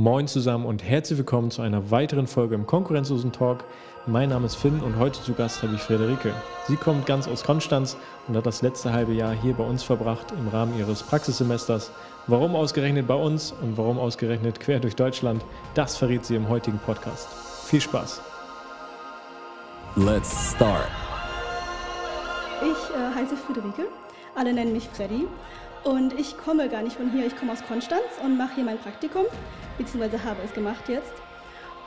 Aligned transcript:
Moin 0.00 0.26
zusammen 0.26 0.64
und 0.64 0.82
herzlich 0.82 1.18
willkommen 1.18 1.50
zu 1.50 1.60
einer 1.60 1.90
weiteren 1.90 2.26
Folge 2.26 2.54
im 2.54 2.66
Konkurrenzlosen 2.66 3.32
Talk. 3.32 3.64
Mein 4.06 4.30
Name 4.30 4.46
ist 4.46 4.54
Finn 4.54 4.80
und 4.80 4.96
heute 4.96 5.22
zu 5.22 5.34
Gast 5.34 5.62
habe 5.62 5.74
ich 5.74 5.82
Frederike. 5.82 6.32
Sie 6.66 6.76
kommt 6.76 7.04
ganz 7.04 7.28
aus 7.28 7.44
Konstanz 7.44 7.98
und 8.26 8.34
hat 8.34 8.46
das 8.46 8.62
letzte 8.62 8.94
halbe 8.94 9.12
Jahr 9.12 9.34
hier 9.34 9.52
bei 9.52 9.62
uns 9.62 9.82
verbracht 9.82 10.32
im 10.32 10.48
Rahmen 10.48 10.78
ihres 10.78 11.02
Praxissemesters. 11.02 11.92
Warum 12.28 12.56
ausgerechnet 12.56 13.06
bei 13.06 13.14
uns 13.14 13.52
und 13.60 13.76
warum 13.76 13.98
ausgerechnet 13.98 14.58
quer 14.58 14.80
durch 14.80 14.96
Deutschland, 14.96 15.44
das 15.74 15.98
verrät 15.98 16.24
sie 16.24 16.34
im 16.34 16.48
heutigen 16.48 16.78
Podcast. 16.78 17.28
Viel 17.66 17.82
Spaß! 17.82 18.22
Let's 19.96 20.54
start! 20.54 20.88
Ich 22.62 22.96
äh, 22.96 23.14
heiße 23.20 23.36
Friederike, 23.36 23.82
alle 24.34 24.54
nennen 24.54 24.72
mich 24.72 24.88
Freddy 24.88 25.26
und 25.84 26.18
ich 26.18 26.38
komme 26.38 26.70
gar 26.70 26.80
nicht 26.80 26.96
von 26.96 27.10
hier, 27.10 27.26
ich 27.26 27.36
komme 27.36 27.52
aus 27.52 27.62
Konstanz 27.68 28.00
und 28.24 28.38
mache 28.38 28.54
hier 28.54 28.64
mein 28.64 28.78
Praktikum, 28.78 29.26
beziehungsweise 29.80 30.22
habe 30.22 30.40
es 30.44 30.52
gemacht 30.52 30.88
jetzt. 30.88 31.12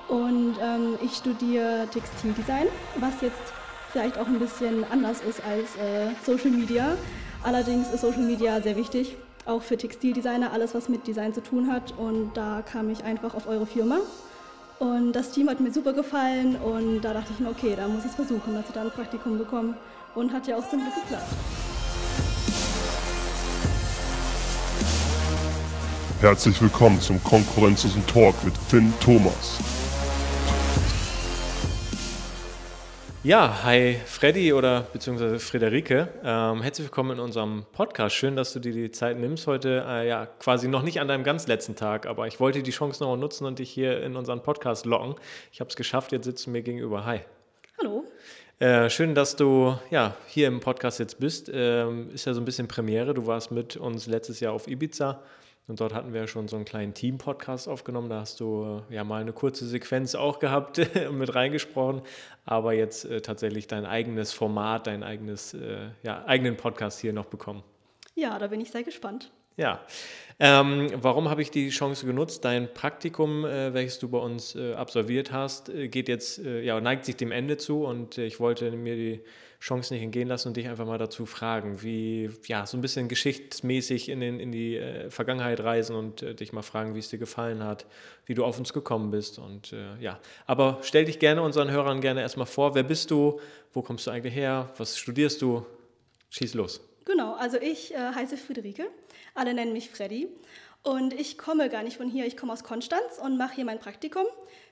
Und 0.09 0.55
ähm, 0.61 0.97
ich 1.01 1.15
studiere 1.15 1.87
Textildesign, 1.91 2.67
was 2.97 3.21
jetzt 3.21 3.53
vielleicht 3.91 4.17
auch 4.17 4.27
ein 4.27 4.39
bisschen 4.39 4.83
anders 4.91 5.21
ist 5.21 5.41
als 5.45 5.75
äh, 5.77 6.13
Social 6.25 6.51
Media. 6.51 6.97
Allerdings 7.43 7.91
ist 7.91 8.01
Social 8.01 8.23
Media 8.23 8.59
sehr 8.61 8.75
wichtig, 8.75 9.15
auch 9.45 9.61
für 9.61 9.77
Textildesigner, 9.77 10.51
alles 10.51 10.73
was 10.73 10.89
mit 10.89 11.07
Design 11.07 11.33
zu 11.33 11.41
tun 11.41 11.71
hat. 11.71 11.93
Und 11.97 12.31
da 12.33 12.61
kam 12.61 12.89
ich 12.89 13.03
einfach 13.03 13.35
auf 13.35 13.47
eure 13.47 13.65
Firma. 13.65 13.99
Und 14.79 15.13
das 15.13 15.31
Team 15.31 15.49
hat 15.49 15.59
mir 15.59 15.71
super 15.71 15.93
gefallen 15.93 16.57
und 16.57 17.01
da 17.01 17.13
dachte 17.13 17.31
ich 17.31 17.39
mir, 17.39 17.49
okay, 17.49 17.73
da 17.77 17.87
muss 17.87 18.03
ich 18.03 18.09
es 18.09 18.15
versuchen, 18.15 18.55
dass 18.55 18.67
ich 18.67 18.73
da 18.73 18.81
ein 18.81 18.91
Praktikum 18.91 19.37
bekomme. 19.37 19.75
Und 20.15 20.33
hat 20.33 20.47
ja 20.47 20.57
auch 20.57 20.69
zum 20.69 20.79
Glück 20.79 20.95
geklappt. 20.95 21.33
Herzlich 26.23 26.61
willkommen 26.61 27.01
zum 27.01 27.21
konkurrenzlosen 27.21 28.07
Talk 28.07 28.33
mit 28.45 28.57
Finn 28.57 28.93
Thomas. 29.01 29.59
Ja, 33.25 33.61
hi 33.61 33.97
Freddy 34.05 34.53
oder 34.53 34.87
beziehungsweise 34.93 35.37
Friederike. 35.37 36.07
Ähm, 36.23 36.61
herzlich 36.61 36.87
willkommen 36.87 37.11
in 37.11 37.19
unserem 37.19 37.65
Podcast. 37.73 38.15
Schön, 38.15 38.37
dass 38.37 38.53
du 38.53 38.61
dir 38.61 38.71
die 38.71 38.89
Zeit 38.91 39.19
nimmst. 39.19 39.47
Heute 39.47 39.83
äh, 39.85 40.07
ja 40.07 40.25
quasi 40.25 40.69
noch 40.69 40.83
nicht 40.83 41.01
an 41.01 41.09
deinem 41.09 41.25
ganz 41.25 41.45
letzten 41.47 41.75
Tag, 41.75 42.05
aber 42.05 42.25
ich 42.25 42.39
wollte 42.39 42.63
die 42.63 42.71
Chance 42.71 43.03
noch 43.03 43.17
nutzen 43.17 43.45
und 43.45 43.59
dich 43.59 43.69
hier 43.69 44.01
in 44.01 44.15
unseren 44.15 44.41
Podcast 44.41 44.85
locken. 44.85 45.15
Ich 45.51 45.59
habe 45.59 45.71
es 45.71 45.75
geschafft, 45.75 46.13
jetzt 46.13 46.23
sitzt 46.23 46.45
du 46.45 46.51
mir 46.51 46.61
gegenüber. 46.61 47.03
Hi. 47.03 47.19
Hallo. 47.77 48.05
Äh, 48.59 48.89
schön, 48.89 49.13
dass 49.13 49.35
du 49.35 49.77
ja, 49.91 50.15
hier 50.27 50.47
im 50.47 50.61
Podcast 50.61 50.99
jetzt 50.99 51.19
bist. 51.19 51.51
Ähm, 51.53 52.11
ist 52.13 52.23
ja 52.23 52.33
so 52.33 52.39
ein 52.39 52.45
bisschen 52.45 52.69
Premiere. 52.69 53.13
Du 53.13 53.27
warst 53.27 53.51
mit 53.51 53.75
uns 53.75 54.07
letztes 54.07 54.39
Jahr 54.39 54.53
auf 54.53 54.69
Ibiza 54.69 55.19
und 55.67 55.79
dort 55.79 55.93
hatten 55.93 56.11
wir 56.11 56.21
ja 56.21 56.27
schon 56.27 56.47
so 56.47 56.57
einen 56.57 56.65
kleinen 56.65 56.93
Team-Podcast 56.93 57.69
aufgenommen. 57.69 58.09
Da 58.09 58.19
hast 58.19 58.39
du 58.39 58.83
äh, 58.89 58.95
ja 58.95 59.03
mal 59.03 59.21
eine 59.21 59.31
kurze 59.31 59.65
Sequenz 59.65 60.13
auch 60.13 60.39
gehabt 60.39 60.79
und 60.79 61.17
mit 61.17 61.33
reingesprochen. 61.33 62.01
Aber 62.45 62.73
jetzt 62.73 63.05
äh, 63.05 63.21
tatsächlich 63.21 63.67
dein 63.67 63.85
eigenes 63.85 64.33
Format, 64.33 64.87
dein 64.87 65.03
eigenes, 65.03 65.53
äh, 65.53 65.89
ja, 66.03 66.25
eigenen 66.25 66.57
Podcast 66.57 66.99
hier 66.99 67.13
noch 67.13 67.25
bekommen. 67.25 67.63
Ja, 68.15 68.37
da 68.39 68.47
bin 68.47 68.59
ich 68.59 68.71
sehr 68.71 68.83
gespannt. 68.83 69.31
Ja. 69.55 69.81
Ähm, 70.39 70.89
warum 70.95 71.29
habe 71.29 71.41
ich 71.41 71.51
die 71.51 71.69
Chance 71.69 72.05
genutzt? 72.05 72.43
Dein 72.43 72.73
Praktikum, 72.73 73.45
äh, 73.45 73.73
welches 73.73 73.99
du 73.99 74.09
bei 74.09 74.17
uns 74.17 74.55
äh, 74.55 74.73
absolviert 74.73 75.31
hast, 75.31 75.69
äh, 75.69 75.87
geht 75.87 76.09
jetzt, 76.09 76.39
ja, 76.39 76.81
neigt 76.81 77.05
sich 77.05 77.15
dem 77.15 77.31
Ende 77.31 77.57
zu 77.57 77.85
und 77.85 78.17
ich 78.17 78.39
wollte 78.39 78.71
mir 78.71 78.95
die 78.95 79.21
Chance 79.63 79.93
nicht 79.93 80.03
entgehen 80.03 80.27
lassen 80.27 80.49
und 80.49 80.57
dich 80.57 80.67
einfach 80.67 80.85
mal 80.85 80.97
dazu 80.97 81.25
fragen, 81.25 81.81
wie, 81.81 82.29
ja, 82.47 82.65
so 82.65 82.75
ein 82.75 82.81
bisschen 82.81 83.07
geschichtsmäßig 83.07 84.09
in, 84.09 84.19
den, 84.19 84.41
in 84.41 84.51
die 84.51 84.75
äh, 84.75 85.09
Vergangenheit 85.09 85.61
reisen 85.61 85.95
und 85.95 86.21
äh, 86.21 86.35
dich 86.35 86.51
mal 86.51 86.63
fragen, 86.63 86.95
wie 86.95 86.99
es 86.99 87.07
dir 87.07 87.17
gefallen 87.17 87.63
hat, 87.63 87.85
wie 88.25 88.33
du 88.33 88.43
auf 88.43 88.59
uns 88.59 88.73
gekommen 88.73 89.09
bist 89.09 89.39
und 89.39 89.71
äh, 89.71 89.95
ja. 90.01 90.19
Aber 90.47 90.79
stell 90.81 91.05
dich 91.05 91.17
gerne 91.17 91.41
unseren 91.41 91.71
Hörern 91.71 92.01
gerne 92.01 92.19
erstmal 92.19 92.45
vor, 92.45 92.75
wer 92.75 92.83
bist 92.83 93.09
du, 93.09 93.39
wo 93.71 93.81
kommst 93.81 94.05
du 94.05 94.11
eigentlich 94.11 94.35
her, 94.35 94.69
was 94.75 94.97
studierst 94.97 95.41
du? 95.41 95.65
Schieß 96.29 96.55
los. 96.55 96.81
Genau, 97.05 97.35
also 97.35 97.55
ich 97.57 97.93
äh, 97.93 97.97
heiße 97.97 98.35
Friederike, 98.35 98.87
alle 99.33 99.53
nennen 99.53 99.71
mich 99.71 99.89
Freddy 99.89 100.27
und 100.81 101.13
ich 101.13 101.37
komme 101.37 101.69
gar 101.69 101.83
nicht 101.83 101.95
von 101.95 102.09
hier, 102.09 102.25
ich 102.25 102.35
komme 102.35 102.51
aus 102.51 102.65
Konstanz 102.65 103.17
und 103.17 103.37
mache 103.37 103.55
hier 103.55 103.65
mein 103.65 103.79
Praktikum, 103.79 104.25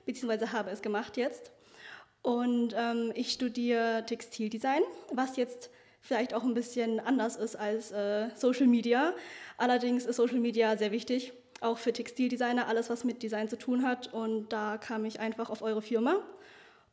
beziehungsweise 0.06 0.52
habe 0.52 0.70
es 0.70 0.82
gemacht 0.82 1.16
jetzt. 1.16 1.54
Und 2.22 2.76
ähm, 2.78 3.12
ich 3.16 3.32
studiere 3.32 4.04
Textildesign, 4.06 4.82
was 5.12 5.38
jetzt 5.38 5.70
vielleicht 6.02 6.34
auch 6.34 6.44
ein 6.44 6.54
bisschen 6.54 7.00
anders 7.00 7.36
ist 7.36 7.56
als 7.56 7.92
äh, 7.92 8.30
Social 8.36 8.68
Media. 8.68 9.14
Allerdings 9.58 10.06
ist 10.06 10.18
Social 10.18 10.40
Media 10.40 10.78
sehr 10.78 10.92
wichtig, 10.92 11.34
auch 11.62 11.78
für 11.78 11.94
Textildesigner, 11.94 12.68
alles 12.68 12.90
was 12.90 13.04
mit 13.04 13.24
Design 13.24 13.50
zu 13.50 13.58
tun 13.58 13.84
hat. 13.84 14.14
Und 14.14 14.50
da 14.50 14.78
kam 14.78 15.06
ich 15.06 15.20
einfach 15.20 15.50
auf 15.50 15.62
eure 15.62 15.82
Firma. 15.82 16.18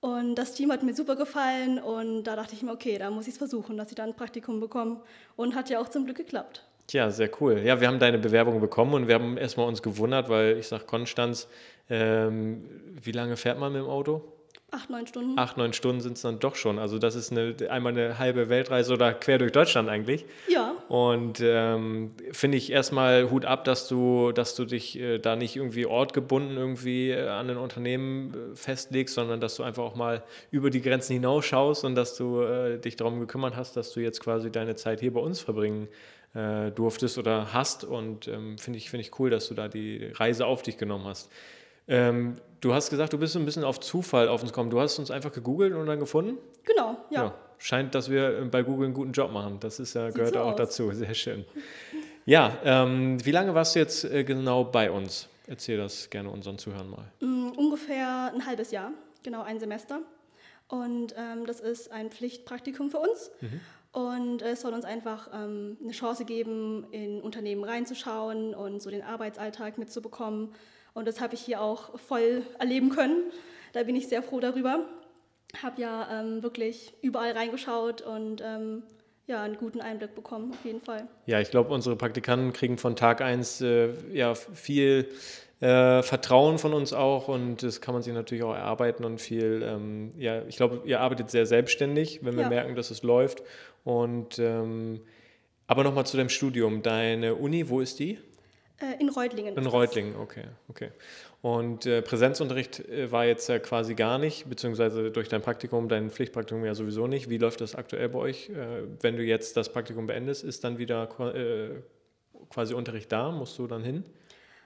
Und 0.01 0.37
das 0.37 0.55
Team 0.55 0.71
hat 0.71 0.83
mir 0.83 0.95
super 0.95 1.17
gefallen 1.17 1.81
und 1.81 2.23
da 2.23 2.37
dachte 2.37 2.55
ich 2.55 2.63
mir, 2.63 2.71
okay, 2.71 2.99
da 2.99 3.11
muss 3.11 3.27
ich 3.27 3.33
es 3.33 3.39
versuchen, 3.39 3.77
dass 3.77 3.89
ich 3.89 3.97
da 3.97 4.05
ein 4.05 4.15
Praktikum 4.15 4.61
bekomme. 4.61 5.01
Und 5.35 5.57
hat 5.57 5.71
ja 5.71 5.81
auch 5.81 5.89
zum 5.89 6.05
Glück 6.05 6.17
geklappt. 6.17 6.65
Tja, 6.87 7.11
sehr 7.11 7.31
cool. 7.41 7.59
Ja, 7.59 7.81
wir 7.81 7.89
haben 7.89 7.99
deine 7.99 8.19
Bewerbung 8.19 8.61
bekommen 8.61 8.95
und 8.95 9.09
wir 9.09 9.17
haben 9.17 9.37
erstmal 9.37 9.67
uns 9.67 9.83
gewundert, 9.83 10.29
weil 10.29 10.57
ich 10.57 10.69
sage, 10.69 10.85
Konstanz, 10.85 11.49
ähm, 11.91 12.65
wie 13.03 13.13
lange 13.13 13.37
fährt 13.37 13.59
man 13.59 13.73
mit 13.73 13.83
dem 13.83 13.89
Auto? 13.89 14.23
Acht, 14.71 14.91
neun 14.91 15.07
Stunden. 15.07 15.39
Acht, 15.39 15.57
neun 15.57 15.73
Stunden 15.73 16.03
sind 16.03 16.17
es 16.17 16.23
dann 16.23 16.41
doch 16.41 16.55
schon. 16.55 16.79
Also 16.79 16.99
das 16.99 17.15
ist 17.15 17.33
eine, 17.33 17.57
einmal 17.71 17.93
eine 17.93 18.19
halbe 18.19 18.51
Weltreise 18.51 18.93
oder 18.93 19.15
quer 19.15 19.39
durch 19.39 19.51
Deutschland 19.51 19.89
eigentlich. 19.89 20.27
Ja. 20.47 20.75
Und 20.89 21.41
ähm, 21.43 22.13
finde 22.33 22.59
ich 22.59 22.71
erstmal 22.71 23.31
Hut 23.31 23.47
ab, 23.47 23.65
dass 23.65 23.89
du, 23.89 24.31
dass 24.33 24.55
du 24.55 24.67
dich 24.67 24.99
äh, 24.99 25.21
da 25.21 25.37
nicht 25.37 25.57
irgendwie 25.57 25.87
ortgebunden 25.87 26.59
irgendwie 26.59 27.13
äh, 27.13 27.29
an 27.29 27.49
ein 27.49 27.57
Unternehmen 27.57 28.35
äh, 28.35 28.57
festlegst, 28.57 29.15
sondern 29.15 29.41
dass 29.41 29.57
du 29.57 29.63
einfach 29.63 29.85
auch 29.85 29.97
mal 29.97 30.23
über 30.51 30.69
die 30.69 30.83
Grenzen 30.83 31.15
hinausschaust 31.15 31.85
und 31.85 31.95
dass 31.95 32.15
du 32.17 32.43
äh, 32.43 32.79
dich 32.79 32.97
darum 32.97 33.21
gekümmert 33.21 33.57
hast, 33.57 33.75
dass 33.75 33.93
du 33.93 34.01
jetzt 34.01 34.21
quasi 34.21 34.53
deine 34.53 34.77
Zeit 34.77 35.01
hier 35.01 35.15
bei 35.15 35.21
uns 35.21 35.41
verbringen 35.41 35.89
äh, 36.35 36.71
durftest 36.73 37.17
oder 37.17 37.55
hast. 37.55 37.85
Und 37.85 38.29
ähm, 38.29 38.59
finde 38.59 38.77
ich, 38.77 38.91
find 38.91 39.03
ich 39.03 39.19
cool, 39.19 39.31
dass 39.31 39.49
du 39.49 39.55
da 39.55 39.69
die 39.69 40.13
Reise 40.15 40.45
auf 40.45 40.61
dich 40.61 40.77
genommen 40.77 41.07
hast. 41.07 41.31
Ähm, 41.89 42.37
du 42.61 42.75
hast 42.75 42.91
gesagt, 42.91 43.13
du 43.13 43.19
bist 43.19 43.33
so 43.33 43.39
ein 43.39 43.45
bisschen 43.45 43.65
auf 43.65 43.81
Zufall 43.81 44.29
auf 44.29 44.43
uns 44.43 44.53
gekommen. 44.53 44.71
Du 44.71 44.81
hast 44.81 44.99
uns 44.99 45.11
einfach 45.11 45.33
gegoogelt 45.33 45.75
und 45.75 45.87
dann 45.87 45.99
gefunden? 45.99 46.39
Genau, 46.65 46.97
ja. 47.11 47.25
ja 47.25 47.35
scheint, 47.59 47.95
dass 47.95 48.11
wir 48.11 48.49
bei 48.51 48.63
Google 48.63 48.87
einen 48.87 48.95
guten 48.95 49.13
Job 49.13 49.33
machen. 49.33 49.59
Das 49.61 49.79
ist 49.79 49.95
ja, 49.95 50.11
gehört 50.11 50.35
so 50.35 50.41
auch 50.41 50.53
aus. 50.53 50.57
dazu. 50.57 50.91
Sehr 50.93 51.15
schön. 51.15 51.45
Ja, 52.25 52.57
ähm, 52.65 53.25
wie 53.25 53.31
lange 53.31 53.55
warst 53.55 53.75
du 53.75 53.81
jetzt 53.81 54.05
äh, 54.05 54.25
genau 54.25 54.65
bei 54.65 54.91
uns? 54.91 55.29
Erzähl 55.47 55.79
das 55.79 56.11
gerne 56.11 56.31
unseren 56.31 56.59
Zuhörern 56.59 56.91
mal. 56.91 57.11
Mm, 57.21 57.51
ungefähr 57.57 58.33
ein 58.35 58.45
halbes 58.47 58.71
Jahr, 58.71 58.93
genau 59.23 59.43
ein 59.43 59.59
Semester. 59.59 60.01
Und 60.69 61.15
ähm, 61.17 61.47
das 61.47 61.61
ist 61.61 61.91
ein 61.91 62.11
Pflichtpraktikum 62.11 62.91
für 62.91 62.99
uns. 62.99 63.31
Mhm. 63.41 63.61
Und 63.93 64.43
es 64.43 64.61
soll 64.61 64.75
uns 64.75 64.85
einfach 64.85 65.31
ähm, 65.33 65.79
eine 65.83 65.93
Chance 65.93 66.27
geben, 66.27 66.87
in 66.91 67.23
Unternehmen 67.23 67.65
reinzuschauen 67.65 68.55
und 68.55 68.83
so 68.83 68.91
den 68.91 69.03
Arbeitsalltag 69.03 69.79
mitzubekommen 69.79 70.55
und 70.99 71.07
das 71.07 71.21
habe 71.21 71.35
ich 71.35 71.41
hier 71.41 71.61
auch 71.61 71.99
voll 71.99 72.43
erleben 72.59 72.91
können. 72.91 73.31
Da 73.73 73.85
bin 73.85 73.95
ich 73.95 74.09
sehr 74.09 74.23
froh 74.23 74.41
darüber. 74.41 74.85
Habe 75.63 75.81
ja 75.81 76.21
ähm, 76.21 76.43
wirklich 76.43 76.93
überall 77.01 77.33
reingeschaut 77.33 78.03
und 78.03 78.43
ähm, 78.45 78.83
ja, 79.27 79.43
einen 79.43 79.57
guten 79.57 79.81
Einblick 79.81 80.15
bekommen, 80.15 80.51
auf 80.51 80.65
jeden 80.65 80.81
Fall. 80.81 81.07
Ja, 81.27 81.41
ich 81.41 81.51
glaube, 81.51 81.73
unsere 81.73 81.97
Praktikanten 81.97 82.53
kriegen 82.53 82.79
von 82.79 82.97
Tag 82.97 83.21
1 83.21 83.61
äh, 83.61 83.91
ja, 84.13 84.35
viel 84.35 85.09
äh, 85.61 86.03
Vertrauen 86.03 86.59
von 86.59 86.75
uns 86.75 86.93
auch 86.93 87.29
und 87.29 87.63
das 87.63 87.81
kann 87.81 87.95
man 87.95 88.03
sich 88.03 88.13
natürlich 88.13 88.43
auch 88.43 88.55
erarbeiten 88.55 89.05
und 89.05 89.21
viel, 89.21 89.63
ähm, 89.65 90.13
ja, 90.19 90.43
ich 90.49 90.57
glaube, 90.57 90.83
ihr 90.85 91.01
arbeitet 91.01 91.31
sehr 91.31 91.47
selbstständig, 91.47 92.21
wenn 92.25 92.35
wir 92.35 92.43
ja. 92.43 92.49
merken, 92.49 92.75
dass 92.75 92.91
es 92.91 93.03
läuft. 93.03 93.43
Und 93.85 94.39
ähm, 94.39 95.01
aber 95.69 95.85
nochmal 95.85 96.07
zu 96.07 96.17
deinem 96.17 96.31
Studium. 96.31 96.83
Deine 96.83 97.35
Uni, 97.35 97.69
wo 97.69 97.81
ist 97.81 97.99
die? 97.99 98.19
Äh, 98.81 99.01
in 99.01 99.09
Reutlingen. 99.09 99.57
In 99.57 99.67
Reutlingen, 99.67 100.17
okay, 100.17 100.45
okay. 100.69 100.91
Und 101.43 101.87
äh, 101.87 102.03
Präsenzunterricht 102.03 102.81
äh, 102.89 103.11
war 103.11 103.25
jetzt 103.25 103.49
ja 103.49 103.59
quasi 103.59 103.95
gar 103.95 104.19
nicht, 104.19 104.49
beziehungsweise 104.49 105.11
durch 105.11 105.29
dein 105.29 105.43
Praktikum, 105.43 105.89
dein 105.89 106.11
Pflichtpraktikum 106.11 106.65
ja 106.65 106.75
sowieso 106.75 107.07
nicht. 107.07 107.29
Wie 107.29 107.39
läuft 107.39 107.61
das 107.61 107.75
aktuell 107.75 108.09
bei 108.09 108.19
euch? 108.19 108.51
Äh, 108.51 108.85
wenn 109.01 109.17
du 109.17 109.23
jetzt 109.23 109.57
das 109.57 109.73
Praktikum 109.73 110.07
beendest, 110.07 110.45
ist 110.45 110.63
dann 110.63 110.79
wieder 110.79 111.09
äh, 111.35 111.81
quasi 112.51 112.75
Unterricht 112.75 113.11
da? 113.11 113.33
Musst 113.33 113.59
du 113.59 113.67
dann 113.67 113.83
hin? 113.83 114.05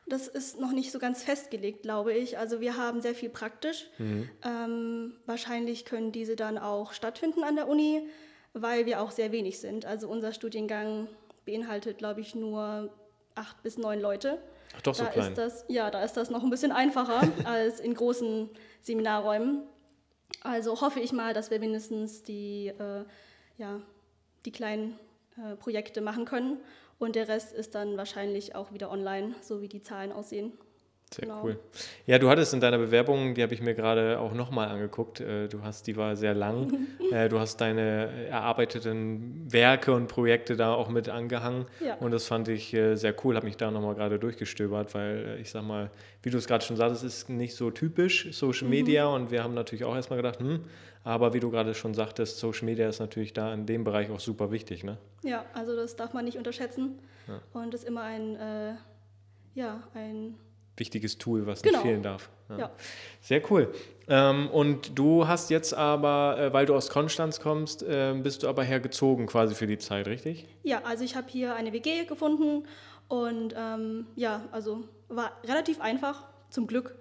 Das 0.06 0.28
ist 0.28 0.60
noch 0.60 0.72
nicht 0.72 0.92
so 0.92 0.98
ganz 0.98 1.22
festgelegt, 1.22 1.82
glaube 1.82 2.12
ich. 2.12 2.36
Also 2.36 2.60
wir 2.60 2.76
haben 2.76 3.00
sehr 3.00 3.14
viel 3.14 3.30
praktisch. 3.30 3.88
Mhm. 3.98 4.28
Ähm, 4.44 5.12
wahrscheinlich 5.26 5.84
können 5.84 6.12
diese 6.12 6.36
dann 6.36 6.58
auch 6.58 6.92
stattfinden 6.92 7.44
an 7.44 7.56
der 7.56 7.68
Uni, 7.68 8.08
weil 8.52 8.84
wir 8.84 9.00
auch 9.00 9.10
sehr 9.10 9.32
wenig 9.32 9.60
sind. 9.60 9.86
Also 9.86 10.08
unser 10.08 10.32
Studiengang 10.32 11.08
beinhaltet, 11.44 11.98
glaube 11.98 12.20
ich, 12.20 12.34
nur 12.34 12.90
acht 13.34 13.62
bis 13.62 13.78
neun 13.78 14.00
Leute. 14.00 14.38
Ach 14.76 14.82
doch, 14.82 14.94
so 14.94 15.04
da 15.04 15.10
klein. 15.10 15.28
Ist 15.28 15.38
das, 15.38 15.64
ja, 15.68 15.90
da 15.90 16.02
ist 16.02 16.16
das 16.16 16.30
noch 16.30 16.42
ein 16.42 16.50
bisschen 16.50 16.72
einfacher 16.72 17.20
als 17.44 17.80
in 17.80 17.94
großen 17.94 18.48
Seminarräumen. 18.80 19.62
Also 20.42 20.80
hoffe 20.80 21.00
ich 21.00 21.12
mal, 21.12 21.34
dass 21.34 21.50
wir 21.50 21.58
mindestens 21.58 22.22
die, 22.22 22.68
äh, 22.68 23.04
ja, 23.58 23.80
die 24.44 24.52
kleinen 24.52 24.98
äh, 25.36 25.56
Projekte 25.56 26.00
machen 26.00 26.24
können. 26.24 26.58
Und 26.98 27.16
der 27.16 27.28
Rest 27.28 27.52
ist 27.52 27.74
dann 27.74 27.96
wahrscheinlich 27.96 28.54
auch 28.54 28.72
wieder 28.72 28.90
online, 28.90 29.34
so 29.40 29.60
wie 29.60 29.68
die 29.68 29.82
Zahlen 29.82 30.12
aussehen. 30.12 30.52
Sehr 31.14 31.26
Genau. 31.26 31.42
cool. 31.44 31.58
Ja, 32.06 32.18
du 32.18 32.28
hattest 32.30 32.54
in 32.54 32.60
deiner 32.60 32.78
Bewerbung, 32.78 33.34
die 33.34 33.42
habe 33.42 33.52
ich 33.54 33.60
mir 33.60 33.74
gerade 33.74 34.18
auch 34.18 34.32
nochmal 34.32 34.68
angeguckt, 34.68 35.20
äh, 35.20 35.48
du 35.48 35.62
hast, 35.62 35.86
die 35.86 35.96
war 35.96 36.16
sehr 36.16 36.34
lang. 36.34 36.72
Äh, 37.12 37.28
Du 37.28 37.38
hast 37.38 37.60
deine 37.60 38.08
erarbeiteten 38.28 39.52
Werke 39.52 39.92
und 39.92 40.06
Projekte 40.06 40.56
da 40.56 40.72
auch 40.72 40.88
mit 40.88 41.08
angehangen. 41.10 41.66
Ja. 41.84 41.96
Und 41.96 42.10
das 42.10 42.26
fand 42.26 42.48
ich 42.48 42.72
äh, 42.72 42.94
sehr 42.96 43.14
cool, 43.24 43.36
habe 43.36 43.44
mich 43.46 43.56
da 43.58 43.70
nochmal 43.70 43.94
gerade 43.94 44.18
durchgestöbert, 44.18 44.94
weil 44.94 45.38
ich 45.40 45.50
sag 45.50 45.62
mal, 45.64 45.90
wie 46.22 46.30
du 46.30 46.38
es 46.38 46.46
gerade 46.46 46.64
schon 46.64 46.76
sagtest, 46.76 47.04
ist 47.04 47.28
nicht 47.28 47.54
so 47.54 47.70
typisch 47.70 48.28
Social 48.32 48.66
Media 48.68 49.06
und 49.06 49.30
wir 49.30 49.44
haben 49.44 49.52
natürlich 49.54 49.84
auch 49.84 49.94
erstmal 49.94 50.16
gedacht, 50.16 50.38
hm, 50.40 50.60
aber 51.04 51.34
wie 51.34 51.40
du 51.40 51.50
gerade 51.50 51.74
schon 51.74 51.92
sagtest, 51.94 52.38
Social 52.38 52.64
Media 52.64 52.88
ist 52.88 53.00
natürlich 53.00 53.32
da 53.34 53.52
in 53.52 53.66
dem 53.66 53.84
Bereich 53.84 54.10
auch 54.10 54.20
super 54.20 54.50
wichtig, 54.50 54.82
ne? 54.84 54.96
Ja, 55.22 55.44
also 55.52 55.76
das 55.76 55.96
darf 55.96 56.14
man 56.14 56.24
nicht 56.24 56.38
unterschätzen 56.38 56.98
und 57.52 57.74
ist 57.74 57.84
immer 57.84 58.02
ein, 58.02 58.36
äh, 58.36 58.74
ja, 59.54 59.82
ein, 59.94 60.34
Wichtiges 60.76 61.18
Tool, 61.18 61.46
was 61.46 61.62
Genau. 61.62 61.78
nicht 61.78 61.86
fehlen 61.86 62.02
darf. 62.02 62.30
ja. 62.58 62.70
Sehr 63.20 63.40
cool. 63.50 63.72
Ähm, 64.08 64.48
und 64.50 64.98
du 64.98 65.26
hast 65.28 65.48
jetzt 65.50 65.72
aber, 65.74 66.36
äh, 66.38 66.52
weil 66.52 66.66
du 66.66 66.74
aus 66.74 66.88
Konstanz 66.90 67.40
kommst, 67.40 67.82
äh, 67.82 68.14
bist 68.22 68.42
du 68.42 68.48
aber 68.48 68.62
hergezogen 68.64 69.26
quasi 69.26 69.54
für 69.54 69.66
die 69.66 69.78
Zeit, 69.78 70.06
richtig? 70.06 70.46
Ja, 70.62 70.82
also 70.84 71.04
ich 71.04 71.14
habe 71.16 71.28
hier 71.30 71.54
eine 71.54 71.72
WG 71.72 72.04
gefunden 72.04 72.64
und 73.08 73.54
ähm, 73.56 74.06
ja, 74.16 74.42
also 74.52 74.84
war 75.08 75.32
relativ 75.44 75.80
einfach, 75.80 76.24
zum 76.50 76.66
Glück. 76.66 76.96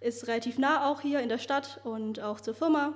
Ist 0.00 0.26
relativ 0.28 0.58
nah 0.58 0.90
auch 0.90 1.00
hier 1.00 1.20
in 1.20 1.28
der 1.28 1.38
Stadt 1.38 1.80
und 1.84 2.20
auch 2.20 2.40
zur 2.40 2.54
Firma. 2.54 2.92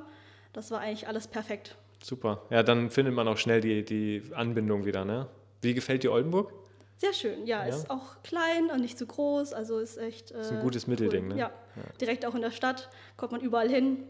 Das 0.53 0.71
war 0.71 0.81
eigentlich 0.81 1.09
alles 1.09 1.27
perfekt. 1.27 1.77
Super. 2.03 2.43
Ja, 2.51 2.63
dann 2.63 2.91
findet 2.91 3.15
man 3.15 3.27
auch 3.29 3.39
schnell 3.39 3.61
die, 3.61 3.85
die 3.85 4.23
Anbindung 4.35 4.85
wieder, 4.85 5.05
ne? 5.05 5.27
Wie 5.63 5.75
gefällt 5.75 6.05
dir 6.05 6.13
Oldenburg? 6.13 6.53
Sehr 6.99 7.13
schön, 7.13 7.47
ja, 7.47 7.61
Ja. 7.67 7.75
ist 7.75 7.91
auch 7.91 8.23
klein 8.23 8.71
und 8.73 8.81
nicht 8.81 8.99
zu 8.99 9.07
groß, 9.07 9.53
also 9.53 9.79
ist 9.79 9.97
echt. 9.99 10.33
Äh, 10.33 10.41
Ist 10.41 10.53
ein 10.53 10.61
gutes 10.61 10.87
Mittelding, 10.87 11.29
ne? 11.29 11.39
Ja. 11.39 11.51
direkt 12.01 12.27
auch 12.27 12.35
in 12.35 12.43
der 12.43 12.51
Stadt, 12.51 12.89
kommt 13.17 13.33
man 13.33 13.41
überall 13.41 13.69
hin. 13.69 14.03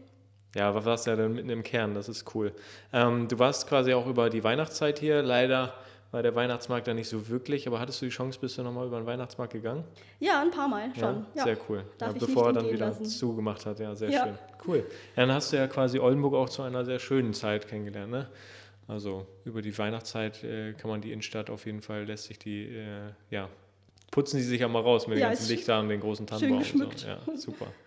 Ja, 0.55 0.73
was 0.73 0.85
warst 0.85 1.05
ja 1.05 1.15
dann 1.15 1.33
mitten 1.35 1.49
im 1.51 1.61
Kern, 1.61 1.93
das 1.93 2.09
ist 2.09 2.33
cool. 2.33 2.51
Ähm, 2.91 3.27
du 3.27 3.37
warst 3.37 3.67
quasi 3.67 3.93
auch 3.93 4.07
über 4.07 4.31
die 4.31 4.43
Weihnachtszeit 4.43 4.97
hier. 4.97 5.21
Leider 5.21 5.75
war 6.11 6.23
der 6.23 6.33
Weihnachtsmarkt 6.33 6.87
da 6.87 6.95
nicht 6.95 7.07
so 7.07 7.29
wirklich, 7.29 7.67
aber 7.67 7.79
hattest 7.79 8.01
du 8.01 8.05
die 8.07 8.11
Chance, 8.11 8.39
bist 8.39 8.57
du 8.57 8.63
nochmal 8.63 8.87
über 8.87 8.97
den 8.99 9.05
Weihnachtsmarkt 9.05 9.53
gegangen? 9.53 9.83
Ja, 10.19 10.41
ein 10.41 10.49
paar 10.49 10.67
Mal 10.67 10.89
schon. 10.99 11.27
Ja, 11.35 11.43
Sehr 11.43 11.57
cool. 11.69 11.83
Ja, 12.01 12.11
bevor 12.11 12.47
er 12.47 12.53
dann 12.53 12.71
wieder 12.71 12.87
lassen. 12.87 13.05
zugemacht 13.05 13.67
hat, 13.67 13.79
ja, 13.79 13.93
sehr 13.95 14.09
Ja. 14.09 14.23
schön. 14.23 14.37
Cool. 14.65 14.77
Ja, 15.15 15.27
dann 15.27 15.31
hast 15.35 15.53
du 15.53 15.57
ja 15.57 15.67
quasi 15.67 15.99
Oldenburg 15.99 16.33
auch 16.33 16.49
zu 16.49 16.63
einer 16.63 16.83
sehr 16.83 16.97
schönen 16.97 17.35
Zeit 17.35 17.67
kennengelernt, 17.67 18.09
ne? 18.09 18.27
Also 18.89 19.27
über 19.45 19.61
die 19.61 19.77
Weihnachtszeit 19.77 20.43
äh, 20.43 20.73
kann 20.73 20.89
man 20.89 20.99
die 20.99 21.11
Innenstadt 21.11 21.49
auf 21.51 21.65
jeden 21.67 21.81
Fall, 21.81 22.05
lässt 22.05 22.23
sich 22.25 22.39
die, 22.39 22.63
äh, 22.75 23.11
ja, 23.29 23.47
putzen 24.09 24.37
die 24.37 24.43
sich 24.43 24.61
ja 24.61 24.67
mal 24.67 24.81
raus 24.81 25.05
mit 25.07 25.17
den 25.17 25.21
Ja, 25.21 25.27
ganzen 25.27 25.43
ist 25.43 25.49
Lichtern 25.49 25.83
und 25.83 25.89
den 25.89 25.99
großen 25.99 26.27
schön 26.27 26.39
Tannenbaum. 26.39 26.57
und 26.57 26.63
geschmückt. 26.63 26.99
So. 26.99 27.07
Ja, 27.07 27.19
super. 27.35 27.67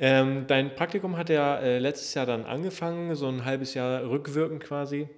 Ähm, 0.00 0.44
dein 0.46 0.74
Praktikum 0.76 1.16
hat 1.16 1.28
ja 1.28 1.58
äh, 1.58 1.78
letztes 1.80 2.14
Jahr 2.14 2.24
dann 2.26 2.44
angefangen, 2.44 3.16
so 3.16 3.26
ein 3.26 3.44
halbes 3.44 3.74
Jahr 3.74 4.08
rückwirkend 4.08 4.62
quasi. 4.62 5.08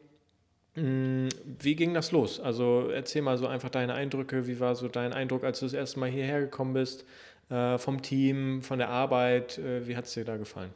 Mm, 0.74 1.28
Wie 1.58 1.76
ging 1.76 1.92
das 1.92 2.12
los? 2.12 2.40
Also 2.40 2.88
erzähl 2.90 3.20
mal 3.22 3.36
so 3.36 3.46
einfach 3.46 3.68
deine 3.68 3.92
Eindrücke. 3.94 4.46
Wie 4.46 4.58
war 4.60 4.74
so 4.76 4.88
dein 4.88 5.12
Eindruck, 5.12 5.44
als 5.44 5.60
du 5.60 5.66
das 5.66 5.74
erste 5.74 6.00
Mal 6.00 6.08
hierher 6.10 6.40
gekommen 6.40 6.72
bist? 6.74 7.04
Äh, 7.50 7.76
vom 7.78 8.00
Team, 8.00 8.62
von 8.62 8.78
der 8.78 8.88
Arbeit? 8.88 9.58
Äh, 9.58 9.86
wie 9.86 9.96
hat 9.96 10.06
es 10.06 10.14
dir 10.14 10.24
da 10.24 10.36
gefallen? 10.38 10.72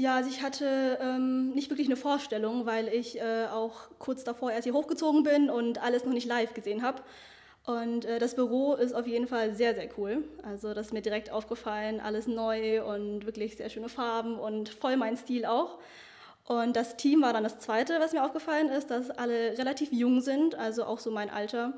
Ja, 0.00 0.16
also 0.16 0.30
ich 0.30 0.40
hatte 0.40 0.98
ähm, 1.02 1.50
nicht 1.50 1.68
wirklich 1.68 1.86
eine 1.86 1.96
Vorstellung, 1.96 2.64
weil 2.64 2.88
ich 2.88 3.20
äh, 3.20 3.48
auch 3.52 3.90
kurz 3.98 4.24
davor 4.24 4.50
erst 4.50 4.64
hier 4.64 4.72
hochgezogen 4.72 5.24
bin 5.24 5.50
und 5.50 5.76
alles 5.82 6.06
noch 6.06 6.14
nicht 6.14 6.26
live 6.26 6.54
gesehen 6.54 6.82
habe. 6.82 7.02
Und 7.66 8.06
äh, 8.06 8.18
das 8.18 8.34
Büro 8.34 8.72
ist 8.76 8.94
auf 8.94 9.06
jeden 9.06 9.28
Fall 9.28 9.52
sehr, 9.52 9.74
sehr 9.74 9.90
cool. 9.98 10.24
Also 10.42 10.72
das 10.72 10.86
ist 10.86 10.92
mir 10.94 11.02
direkt 11.02 11.30
aufgefallen, 11.30 12.00
alles 12.00 12.26
neu 12.26 12.82
und 12.82 13.26
wirklich 13.26 13.58
sehr 13.58 13.68
schöne 13.68 13.90
Farben 13.90 14.38
und 14.38 14.70
voll 14.70 14.96
mein 14.96 15.18
Stil 15.18 15.44
auch. 15.44 15.78
Und 16.46 16.76
das 16.76 16.96
Team 16.96 17.20
war 17.20 17.34
dann 17.34 17.44
das 17.44 17.58
Zweite, 17.58 18.00
was 18.00 18.14
mir 18.14 18.24
aufgefallen 18.24 18.70
ist, 18.70 18.90
dass 18.90 19.10
alle 19.10 19.58
relativ 19.58 19.92
jung 19.92 20.22
sind, 20.22 20.54
also 20.54 20.84
auch 20.84 20.98
so 20.98 21.10
mein 21.10 21.28
Alter. 21.28 21.74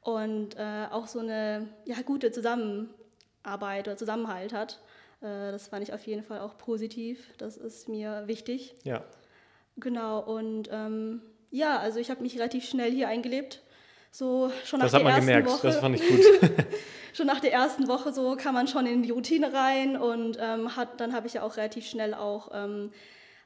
Und 0.00 0.56
äh, 0.56 0.86
auch 0.90 1.06
so 1.06 1.20
eine 1.20 1.68
ja, 1.84 2.02
gute 2.04 2.32
Zusammenarbeit 2.32 3.86
oder 3.86 3.96
Zusammenhalt 3.96 4.52
hat. 4.52 4.80
Äh, 5.22 5.52
das 5.52 5.68
fand 5.68 5.82
ich 5.82 5.92
auf 5.92 6.04
jeden 6.06 6.22
Fall 6.22 6.40
auch 6.40 6.58
positiv. 6.58 7.28
Das 7.38 7.56
ist 7.56 7.88
mir 7.88 8.24
wichtig. 8.26 8.74
Ja, 8.84 9.04
Genau, 9.76 10.20
und 10.20 10.68
ähm, 10.70 11.22
ja, 11.50 11.78
also 11.78 11.98
ich 11.98 12.10
habe 12.10 12.22
mich 12.22 12.36
relativ 12.38 12.64
schnell 12.68 12.90
hier 12.92 13.08
eingelebt. 13.08 13.62
So 14.10 14.50
schon 14.66 14.80
nach 14.80 14.86
das 14.86 14.92
hat 14.94 15.00
der 15.00 15.04
man 15.04 15.14
ersten 15.14 15.26
gemerkt. 15.26 15.48
Woche. 15.48 15.66
Das 15.66 15.78
fand 15.78 15.94
ich 15.96 16.06
gut. 16.08 16.20
schon 17.14 17.26
nach 17.26 17.40
der 17.40 17.52
ersten 17.52 17.88
Woche 17.88 18.12
so 18.12 18.36
kam 18.36 18.54
man 18.54 18.68
schon 18.68 18.84
in 18.84 19.02
die 19.02 19.10
Routine 19.10 19.52
rein 19.54 19.96
und 19.96 20.36
ähm, 20.38 20.76
hat, 20.76 21.00
dann 21.00 21.14
habe 21.14 21.26
ich 21.26 21.34
ja 21.34 21.42
auch 21.42 21.56
relativ 21.56 21.86
schnell 21.86 22.12
auch 22.12 22.50
ähm, 22.52 22.92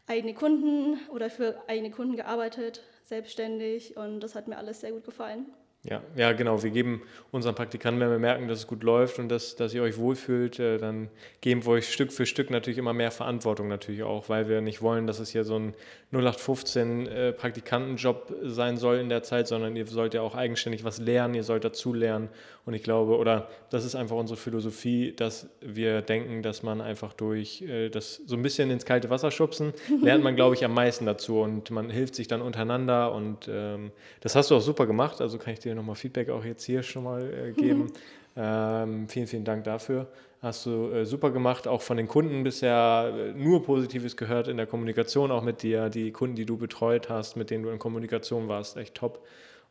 eigene 0.09 0.35
Kunden 0.35 0.99
oder 1.11 1.31
für 1.31 1.63
eigene 1.69 1.93
Kunden 1.93 2.17
gearbeitet, 2.17 2.83
selbstständig 3.05 3.97
und 3.97 4.19
das 4.21 4.35
hat 4.35 4.49
mir 4.49 4.57
alles 4.59 4.81
sehr 4.81 4.91
gut 4.91 5.05
gefallen. 5.05 5.47
Ja, 5.89 6.03
ja, 6.17 6.33
genau. 6.33 6.65
Wir 6.65 6.71
geben 6.71 7.03
unseren 7.31 7.55
Praktikanten, 7.55 8.01
wenn 8.01 8.11
wir 8.11 8.19
merken, 8.19 8.49
dass 8.49 8.59
es 8.59 8.67
gut 8.67 8.83
läuft 8.83 9.21
und 9.21 9.29
dass, 9.29 9.55
dass 9.55 9.73
ihr 9.73 9.83
euch 9.83 9.99
wohlfühlt, 9.99 10.59
äh, 10.59 10.79
dann 10.79 11.09
geben 11.41 11.65
wir 11.65 11.73
euch 11.73 11.93
Stück 11.93 12.13
für 12.13 12.27
Stück 12.27 12.51
natürlich 12.51 12.79
immer 12.79 12.93
mehr 12.93 13.13
Verantwortung 13.13 13.69
natürlich 13.69 14.03
auch, 14.03 14.29
weil 14.29 14.49
wir 14.49 14.61
nicht 14.61 14.83
wollen, 14.83 15.07
dass 15.07 15.21
es 15.21 15.31
hier 15.31 15.45
so 15.45 15.57
ein 15.57 15.75
0815 16.13 17.07
äh, 17.07 17.33
Praktikantenjob 17.33 18.35
sein 18.43 18.79
soll 18.79 18.97
in 18.97 19.09
der 19.09 19.23
Zeit, 19.23 19.47
sondern 19.47 19.77
ihr 19.77 19.87
sollt 19.87 20.15
ja 20.15 20.23
auch 20.23 20.35
eigenständig 20.35 20.83
was 20.83 20.99
lernen, 20.99 21.35
ihr 21.35 21.45
sollt 21.45 21.65
dazu 21.65 21.93
lernen. 21.93 22.31
Und 22.65 22.75
ich 22.75 22.83
glaube, 22.83 23.17
oder 23.17 23.49
das 23.71 23.85
ist 23.85 23.95
einfach 23.95 24.17
unsere 24.17 24.37
Philosophie, 24.37 25.13
dass 25.15 25.49
wir 25.61 26.03
denken, 26.03 26.43
dass 26.43 26.65
man 26.65 26.81
einfach 26.81 27.13
durch 27.13 27.63
äh, 27.63 27.91
das 27.91 28.23
so 28.27 28.35
ein 28.35 28.43
bisschen 28.43 28.71
ins 28.71 28.85
kalte 28.85 29.09
Wasser 29.09 29.31
schubsen, 29.31 29.73
lernt 30.03 30.25
man, 30.25 30.35
glaube 30.35 30.57
ich, 30.57 30.65
am 30.65 30.75
meisten 30.75 31.07
dazu 31.07 31.41
und 31.41 31.71
man 31.71 31.91
hilft 31.91 32.17
sich 32.17 32.27
dann 32.27 32.43
untereinander 32.43 33.13
und 33.13 33.49
ähm, 33.49 33.93
das 34.21 34.35
hast 34.35 34.51
du 34.51 34.57
auch 34.57 34.61
super 34.61 34.87
gemacht, 34.87 35.21
also 35.21 35.39
kann 35.39 35.53
ich 35.53 35.61
dir 35.61 35.76
nochmal 35.77 35.95
Feedback 35.95 36.31
auch 36.31 36.45
jetzt 36.45 36.65
hier 36.65 36.83
schon 36.83 37.05
mal 37.05 37.23
äh, 37.23 37.53
geben. 37.53 37.93
ähm, 38.37 39.09
vielen, 39.09 39.27
vielen 39.27 39.45
Dank 39.45 39.65
dafür. 39.65 40.09
Hast 40.43 40.67
du 40.67 40.91
äh, 40.91 41.07
super 41.07 41.31
gemacht, 41.31 41.67
auch 41.67 41.81
von 41.81 41.97
den 41.97 42.09
Kunden 42.09 42.45
bisher 42.45 43.13
äh, 43.17 43.33
nur 43.33 43.65
Positives 43.65 44.17
gehört 44.17 44.49
in 44.49 44.57
der 44.59 44.67
Kommunikation, 44.67 45.31
auch 45.31 45.43
mit 45.43 45.63
dir, 45.63 45.89
die 45.89 46.13
Kunden, 46.13 46.37
die 46.37 46.45
du 46.45 46.57
betreut 46.57 47.09
hast, 47.09 47.37
mit 47.37 47.51
denen 47.51 47.65
du 47.65 47.71
in 47.71 47.79
Kommunikation 47.79 48.47
warst, 48.49 48.77
echt 48.77 48.95
top. 48.95 49.27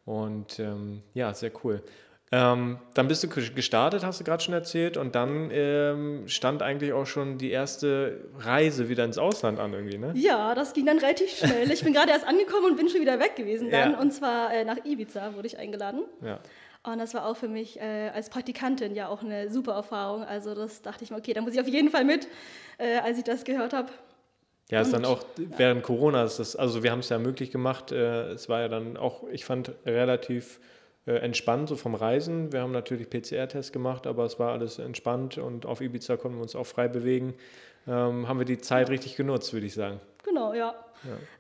Und 0.06 0.60
ähm, 0.60 1.02
ja, 1.14 1.34
sehr 1.34 1.52
cool. 1.64 1.82
Ähm, 2.38 2.80
dann 2.94 3.08
bist 3.08 3.24
du 3.24 3.30
gestartet, 3.30 4.04
hast 4.04 4.20
du 4.20 4.26
gerade 4.26 4.44
schon 4.44 4.54
erzählt, 4.54 4.98
und 4.98 5.16
dann 5.16 5.50
ähm, 5.54 6.28
stand 6.28 6.62
eigentlich 6.62 6.92
auch 6.92 7.06
schon 7.06 7.38
die 7.38 7.50
erste 7.50 8.26
Reise 8.40 8.90
wieder 8.90 9.06
ins 9.06 9.18
Ausland 9.18 9.58
an 9.58 9.72
irgendwie, 9.72 9.98
ne? 9.98 10.12
Ja, 10.16 10.54
das 10.54 10.74
ging 10.74 10.86
dann 10.86 10.98
relativ 10.98 11.30
schnell. 11.30 11.72
Ich 11.72 11.82
bin 11.82 11.94
gerade 11.94 12.12
erst 12.12 12.28
angekommen 12.28 12.66
und 12.72 12.76
bin 12.76 12.90
schon 12.90 13.00
wieder 13.00 13.20
weg 13.22 13.38
gewesen 13.38 13.72
dann 13.72 13.94
Ja. 13.94 14.00
und 14.00 14.12
zwar 14.12 14.54
äh, 14.54 14.66
nach 14.66 14.84
Ibiza 14.84 15.34
wurde 15.34 15.48
ich 15.48 15.58
eingeladen. 15.58 16.02
Ja. 16.26 16.40
Und 16.84 17.00
das 17.00 17.14
war 17.14 17.26
auch 17.26 17.38
für 17.38 17.48
mich 17.48 17.80
äh, 17.80 18.10
als 18.14 18.30
Praktikantin 18.30 18.96
ja 18.96 19.08
auch 19.08 19.24
eine 19.24 19.50
super 19.50 19.72
Erfahrung. 19.74 20.24
Also 20.24 20.54
das 20.56 20.82
dachte 20.82 21.06
ich 21.06 21.12
mir, 21.12 21.18
okay, 21.18 21.32
da 21.34 21.40
muss 21.42 21.54
ich 21.54 21.62
auf 21.62 21.68
jeden 21.70 21.90
Fall 21.90 22.04
mit, 22.04 22.28
äh, 22.80 22.98
als 22.98 23.18
ich 23.18 23.24
das 23.24 23.46
gehört 23.46 23.72
habe. 23.72 23.90
Ja, 24.70 24.82
ist 24.82 24.94
dann 24.94 25.06
auch 25.06 25.24
während 25.38 25.84
Corona, 25.84 26.24
ist 26.24 26.40
das, 26.40 26.56
also 26.56 26.84
wir 26.84 26.92
haben 26.92 27.00
es 27.00 27.10
ja 27.10 27.18
möglich 27.18 27.52
gemacht. 27.52 27.92
Äh, 27.94 28.32
es 28.32 28.50
war 28.50 28.60
ja 28.60 28.68
dann 28.68 28.98
auch, 28.98 29.24
ich 29.32 29.46
fand, 29.46 29.72
relativ 29.86 30.60
entspannt 31.06 31.70
so 31.70 31.76
vom 31.76 31.96
Reisen. 31.96 32.52
Wir 32.52 32.62
haben 32.62 32.72
natürlich 32.72 33.10
PCR-Tests 33.10 33.72
gemacht, 33.72 34.08
aber 34.08 34.26
es 34.26 34.40
war 34.40 34.52
alles 34.52 34.80
entspannt 34.80 35.38
und 35.38 35.66
auf 35.66 35.82
Ibiza 35.82 36.18
konnten 36.18 36.38
wir 36.38 36.42
uns 36.42 36.56
auch 36.56 36.66
frei 36.66 36.88
bewegen. 36.88 37.36
Ähm, 37.88 38.28
haben 38.28 38.40
wir 38.40 38.46
die 38.46 38.58
Zeit 38.58 38.90
richtig 38.90 39.16
genutzt, 39.16 39.54
würde 39.54 39.68
ich 39.68 39.74
sagen. 39.74 40.00
Genau, 40.24 40.54
ja. 40.54 40.74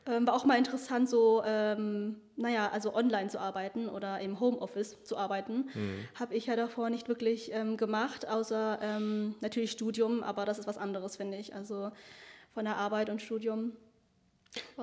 Ähm, 0.05 0.27
war 0.27 0.35
auch 0.35 0.45
mal 0.45 0.57
interessant, 0.57 1.09
so, 1.09 1.41
ähm, 1.45 2.17
naja, 2.35 2.69
also 2.71 2.93
online 2.93 3.29
zu 3.29 3.39
arbeiten 3.39 3.89
oder 3.89 4.19
im 4.19 4.39
Homeoffice 4.39 5.03
zu 5.03 5.17
arbeiten. 5.17 5.69
Habe 6.13 6.35
ich 6.35 6.45
ja 6.45 6.55
davor 6.55 6.91
nicht 6.91 7.07
wirklich 7.07 7.51
ähm, 7.51 7.77
gemacht, 7.77 8.27
außer 8.27 8.77
ähm, 8.81 9.33
natürlich 9.41 9.71
Studium, 9.71 10.21
aber 10.21 10.45
das 10.45 10.59
ist 10.59 10.67
was 10.67 10.77
anderes, 10.77 11.17
finde 11.17 11.37
ich. 11.37 11.55
Also 11.55 11.91
von 12.53 12.65
der 12.65 12.77
Arbeit 12.77 13.09
und 13.09 13.21
Studium. 13.21 13.73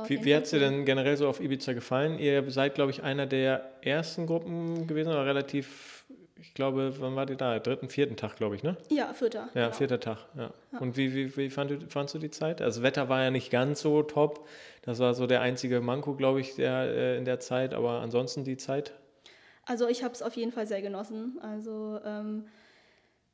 Wie, 0.06 0.24
wie 0.24 0.34
hat 0.34 0.44
es 0.44 0.50
dir 0.50 0.60
denn 0.60 0.84
generell 0.84 1.16
so 1.16 1.28
auf 1.28 1.40
Ibiza 1.40 1.72
gefallen? 1.72 2.18
Ihr 2.18 2.50
seid, 2.50 2.74
glaube 2.74 2.90
ich, 2.90 3.02
einer 3.02 3.26
der 3.26 3.70
ersten 3.82 4.26
Gruppen 4.26 4.86
gewesen 4.86 5.08
oder 5.08 5.26
relativ, 5.26 6.04
ich 6.40 6.54
glaube, 6.54 6.94
wann 6.98 7.14
war 7.14 7.28
ihr 7.28 7.36
da? 7.36 7.58
Dritten, 7.58 7.88
vierten 7.88 8.16
Tag, 8.16 8.36
glaube 8.36 8.56
ich, 8.56 8.62
ne? 8.62 8.76
Ja, 8.88 9.12
vierter. 9.12 9.48
Ja, 9.54 9.66
genau. 9.66 9.76
vierter 9.76 10.00
Tag. 10.00 10.18
Ja. 10.36 10.52
Und 10.80 10.96
wie, 10.96 11.14
wie, 11.14 11.36
wie 11.36 11.50
fand 11.50 11.70
du, 11.70 11.80
fandst 11.88 12.14
du 12.14 12.18
die 12.18 12.30
Zeit? 12.30 12.60
Also 12.60 12.80
das 12.80 12.86
Wetter 12.86 13.08
war 13.08 13.22
ja 13.22 13.30
nicht 13.30 13.50
ganz 13.50 13.80
so 13.80 14.02
top. 14.02 14.46
Das 14.82 14.98
war 14.98 15.14
so 15.14 15.26
der 15.26 15.40
einzige 15.40 15.80
Manko, 15.80 16.14
glaube 16.14 16.40
ich, 16.40 16.54
der, 16.54 16.84
äh, 16.84 17.18
in 17.18 17.24
der 17.24 17.40
Zeit. 17.40 17.74
Aber 17.74 18.00
ansonsten 18.00 18.44
die 18.44 18.56
Zeit? 18.56 18.92
Also 19.64 19.88
ich 19.88 20.02
habe 20.02 20.14
es 20.14 20.22
auf 20.22 20.34
jeden 20.34 20.52
Fall 20.52 20.66
sehr 20.66 20.82
genossen. 20.82 21.38
Also 21.40 22.00
ähm, 22.04 22.46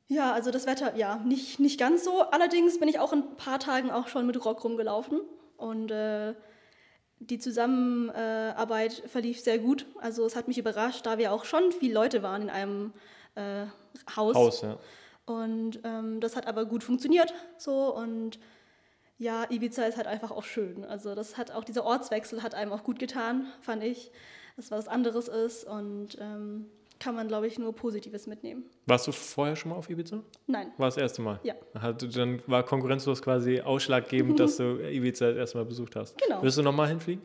ja, 0.07 0.33
also 0.33 0.51
das 0.51 0.67
Wetter, 0.67 0.95
ja, 0.95 1.17
nicht, 1.25 1.59
nicht 1.59 1.79
ganz 1.79 2.03
so. 2.03 2.21
Allerdings 2.21 2.79
bin 2.79 2.89
ich 2.89 2.99
auch 2.99 3.13
in 3.13 3.19
ein 3.19 3.37
paar 3.37 3.59
Tagen 3.59 3.91
auch 3.91 4.07
schon 4.07 4.25
mit 4.27 4.43
Rock 4.43 4.63
rumgelaufen 4.63 5.21
und 5.59 5.91
äh, 5.91 6.33
die 7.19 7.37
Zusammenarbeit 7.37 8.93
verlief 9.07 9.41
sehr 9.41 9.59
gut. 9.59 9.85
Also 9.99 10.25
es 10.25 10.35
hat 10.35 10.47
mich 10.47 10.57
überrascht, 10.57 11.05
da 11.05 11.17
wir 11.17 11.33
auch 11.33 11.45
schon 11.45 11.71
viele 11.71 11.93
Leute 11.93 12.23
waren 12.23 12.43
in 12.43 12.49
einem 12.49 12.93
äh, 13.35 13.65
Haus. 14.15 14.35
Haus, 14.35 14.61
ja. 14.61 14.77
Und 15.25 15.81
ähm, 15.83 16.21
das 16.21 16.35
hat 16.35 16.47
aber 16.47 16.65
gut 16.65 16.83
funktioniert 16.83 17.33
so 17.57 17.95
und 17.95 18.39
ja, 19.19 19.45
Ibiza 19.51 19.83
ist 19.83 19.97
halt 19.97 20.07
einfach 20.07 20.31
auch 20.31 20.45
schön. 20.45 20.85
Also 20.85 21.13
das 21.13 21.37
hat 21.37 21.51
auch 21.51 21.65
dieser 21.65 21.83
Ortswechsel 21.83 22.41
hat 22.41 22.55
einem 22.55 22.71
auch 22.71 22.83
gut 22.83 22.99
getan, 22.99 23.47
fand 23.61 23.83
ich, 23.83 24.11
dass 24.55 24.71
was 24.71 24.87
anderes 24.87 25.27
ist 25.27 25.65
und 25.65 26.17
ähm, 26.19 26.71
kann 26.99 27.15
man, 27.15 27.27
glaube 27.27 27.47
ich, 27.47 27.57
nur 27.57 27.73
Positives 27.73 28.27
mitnehmen. 28.27 28.65
Warst 28.85 29.07
du 29.07 29.11
vorher 29.11 29.55
schon 29.55 29.71
mal 29.71 29.77
auf 29.77 29.89
Ibiza? 29.89 30.21
Nein. 30.47 30.71
War 30.77 30.87
das 30.87 30.97
erste 30.97 31.21
Mal? 31.21 31.39
Ja. 31.43 31.55
Dann 32.13 32.41
war 32.45 32.63
konkurrenzlos 32.63 33.21
quasi 33.21 33.61
ausschlaggebend, 33.61 34.39
dass 34.39 34.57
du 34.57 34.79
Ibiza 34.79 35.29
das 35.29 35.37
erste 35.37 35.57
Mal 35.59 35.65
besucht 35.65 35.95
hast. 35.95 36.17
Genau. 36.21 36.43
Wirst 36.43 36.57
du 36.57 36.61
nochmal 36.61 36.89
hinfliegen? 36.89 37.23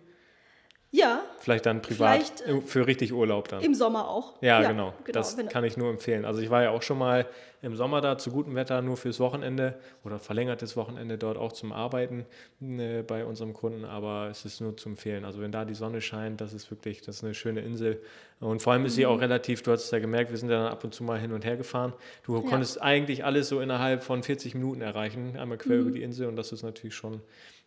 Ja, 0.96 1.22
Vielleicht 1.40 1.66
dann 1.66 1.82
privat, 1.82 2.38
Vielleicht, 2.38 2.40
äh, 2.42 2.60
für 2.60 2.86
richtig 2.86 3.12
Urlaub 3.12 3.48
dann. 3.48 3.60
im 3.64 3.74
Sommer 3.74 4.08
auch. 4.08 4.34
Ja, 4.40 4.60
genau. 4.62 4.94
genau 5.04 5.12
Das 5.12 5.36
wenn- 5.36 5.48
kann 5.48 5.64
ich 5.64 5.76
nur 5.76 5.90
empfehlen. 5.90 6.24
Also 6.24 6.40
ich 6.40 6.50
war 6.50 6.62
ja 6.62 6.70
auch 6.70 6.82
schon 6.82 6.98
mal 6.98 7.26
im 7.62 7.74
Sommer 7.74 8.00
da 8.00 8.16
zu 8.16 8.30
gutem 8.30 8.54
Wetter 8.54 8.80
nur 8.80 8.96
fürs 8.96 9.18
Wochenende 9.18 9.74
oder 10.04 10.20
verlängertes 10.20 10.76
Wochenende 10.76 11.18
dort 11.18 11.36
auch 11.36 11.50
zum 11.52 11.72
Arbeiten 11.72 12.26
äh, 12.62 13.02
bei 13.02 13.24
unserem 13.24 13.54
Kunden, 13.54 13.84
aber 13.84 14.28
es 14.30 14.44
ist 14.44 14.60
nur 14.60 14.76
zu 14.76 14.88
empfehlen. 14.90 15.24
Also 15.24 15.40
wenn 15.40 15.50
da 15.50 15.64
die 15.64 15.74
Sonne 15.74 16.00
scheint, 16.00 16.40
das 16.40 16.52
ist 16.52 16.70
wirklich, 16.70 17.00
das 17.02 17.16
ist 17.16 17.24
eine 17.24 17.34
schöne 17.34 17.60
Insel. 17.62 18.00
Und 18.38 18.62
vor 18.62 18.72
allem 18.72 18.84
ist 18.86 18.92
Mhm. 18.92 18.96
sie 18.96 19.06
auch 19.06 19.20
relativ, 19.20 19.62
du 19.62 19.72
hast 19.72 19.86
es 19.86 19.90
ja 19.90 19.98
gemerkt, 19.98 20.30
wir 20.30 20.38
sind 20.38 20.48
ja 20.50 20.62
dann 20.62 20.72
ab 20.72 20.84
und 20.84 20.94
zu 20.94 21.02
mal 21.02 21.18
hin 21.18 21.32
und 21.32 21.44
her 21.44 21.56
gefahren. 21.56 21.92
Du 22.22 22.40
konntest 22.40 22.80
eigentlich 22.80 23.24
alles 23.24 23.48
so 23.48 23.58
innerhalb 23.60 24.04
von 24.04 24.22
40 24.22 24.54
Minuten 24.54 24.80
erreichen, 24.80 25.36
einmal 25.36 25.58
quer 25.58 25.74
Mhm. 25.74 25.82
über 25.82 25.90
die 25.90 26.02
Insel 26.04 26.28
und 26.28 26.36
das 26.36 26.52
ist 26.52 26.62
natürlich 26.62 26.94
schon 26.94 27.20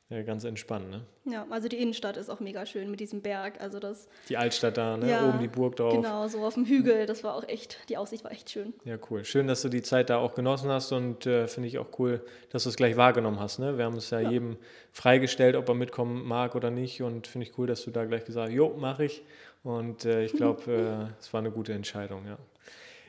äh, 0.09 0.23
ganz 0.23 0.43
entspannt. 0.45 0.89
Ne? 0.89 1.01
Ja, 1.25 1.45
also 1.49 1.67
die 1.67 1.77
Innenstadt 1.81 2.15
ist 2.17 2.29
auch 2.29 2.39
mega 2.39 2.65
schön 2.65 2.89
mit 2.89 2.99
diesem 2.99 3.21
Berg. 3.21 3.59
Also 3.59 3.79
das, 3.79 4.07
Die 4.29 4.37
Altstadt 4.37 4.77
da, 4.77 4.95
ne? 4.97 5.09
Ja, 5.09 5.27
oben 5.27 5.39
die 5.39 5.47
Burg 5.47 5.75
drauf. 5.75 5.93
genau, 5.93 6.27
so 6.27 6.45
auf 6.45 6.53
dem 6.53 6.65
Hügel, 6.65 7.05
das 7.05 7.23
war 7.23 7.35
auch 7.35 7.43
echt, 7.47 7.77
die 7.89 7.97
Aussicht 7.97 8.23
war 8.23 8.31
echt 8.31 8.49
schön. 8.49 8.73
Ja, 8.85 8.97
cool. 9.09 9.25
Schön, 9.25 9.47
dass 9.47 9.61
du 9.61 9.69
die 9.69 9.81
Zeit 9.81 10.09
da 10.09 10.17
auch 10.17 10.33
genossen 10.35 10.69
hast 10.69 10.91
und 10.93 11.25
äh, 11.25 11.47
finde 11.47 11.67
ich 11.67 11.77
auch 11.77 11.87
cool, 11.99 12.21
dass 12.51 12.63
du 12.63 12.69
es 12.69 12.75
gleich 12.77 12.95
wahrgenommen 12.95 13.39
hast. 13.39 13.59
Ne? 13.59 13.77
Wir 13.77 13.85
haben 13.85 13.97
es 13.97 14.09
ja, 14.09 14.19
Ja. 14.19 14.29
jedem 14.31 14.57
freigestellt, 14.93 15.55
ob 15.55 15.67
er 15.67 15.75
mitkommen 15.75 16.25
mag 16.25 16.55
oder 16.55 16.71
nicht 16.71 17.01
und 17.01 17.27
finde 17.27 17.47
ich 17.47 17.57
cool, 17.57 17.67
dass 17.67 17.83
du 17.83 17.91
da 17.91 18.05
gleich 18.05 18.23
gesagt 18.25 18.47
hast, 18.49 18.55
jo, 18.55 18.75
mache 18.77 19.05
ich. 19.05 19.23
Und 19.63 20.05
äh, 20.05 20.23
ich 20.23 20.33
glaube, 20.37 20.71
äh, 20.71 21.19
es 21.19 21.33
war 21.33 21.39
eine 21.39 21.51
gute 21.51 21.73
Entscheidung, 21.73 22.25
ja. 22.25 22.37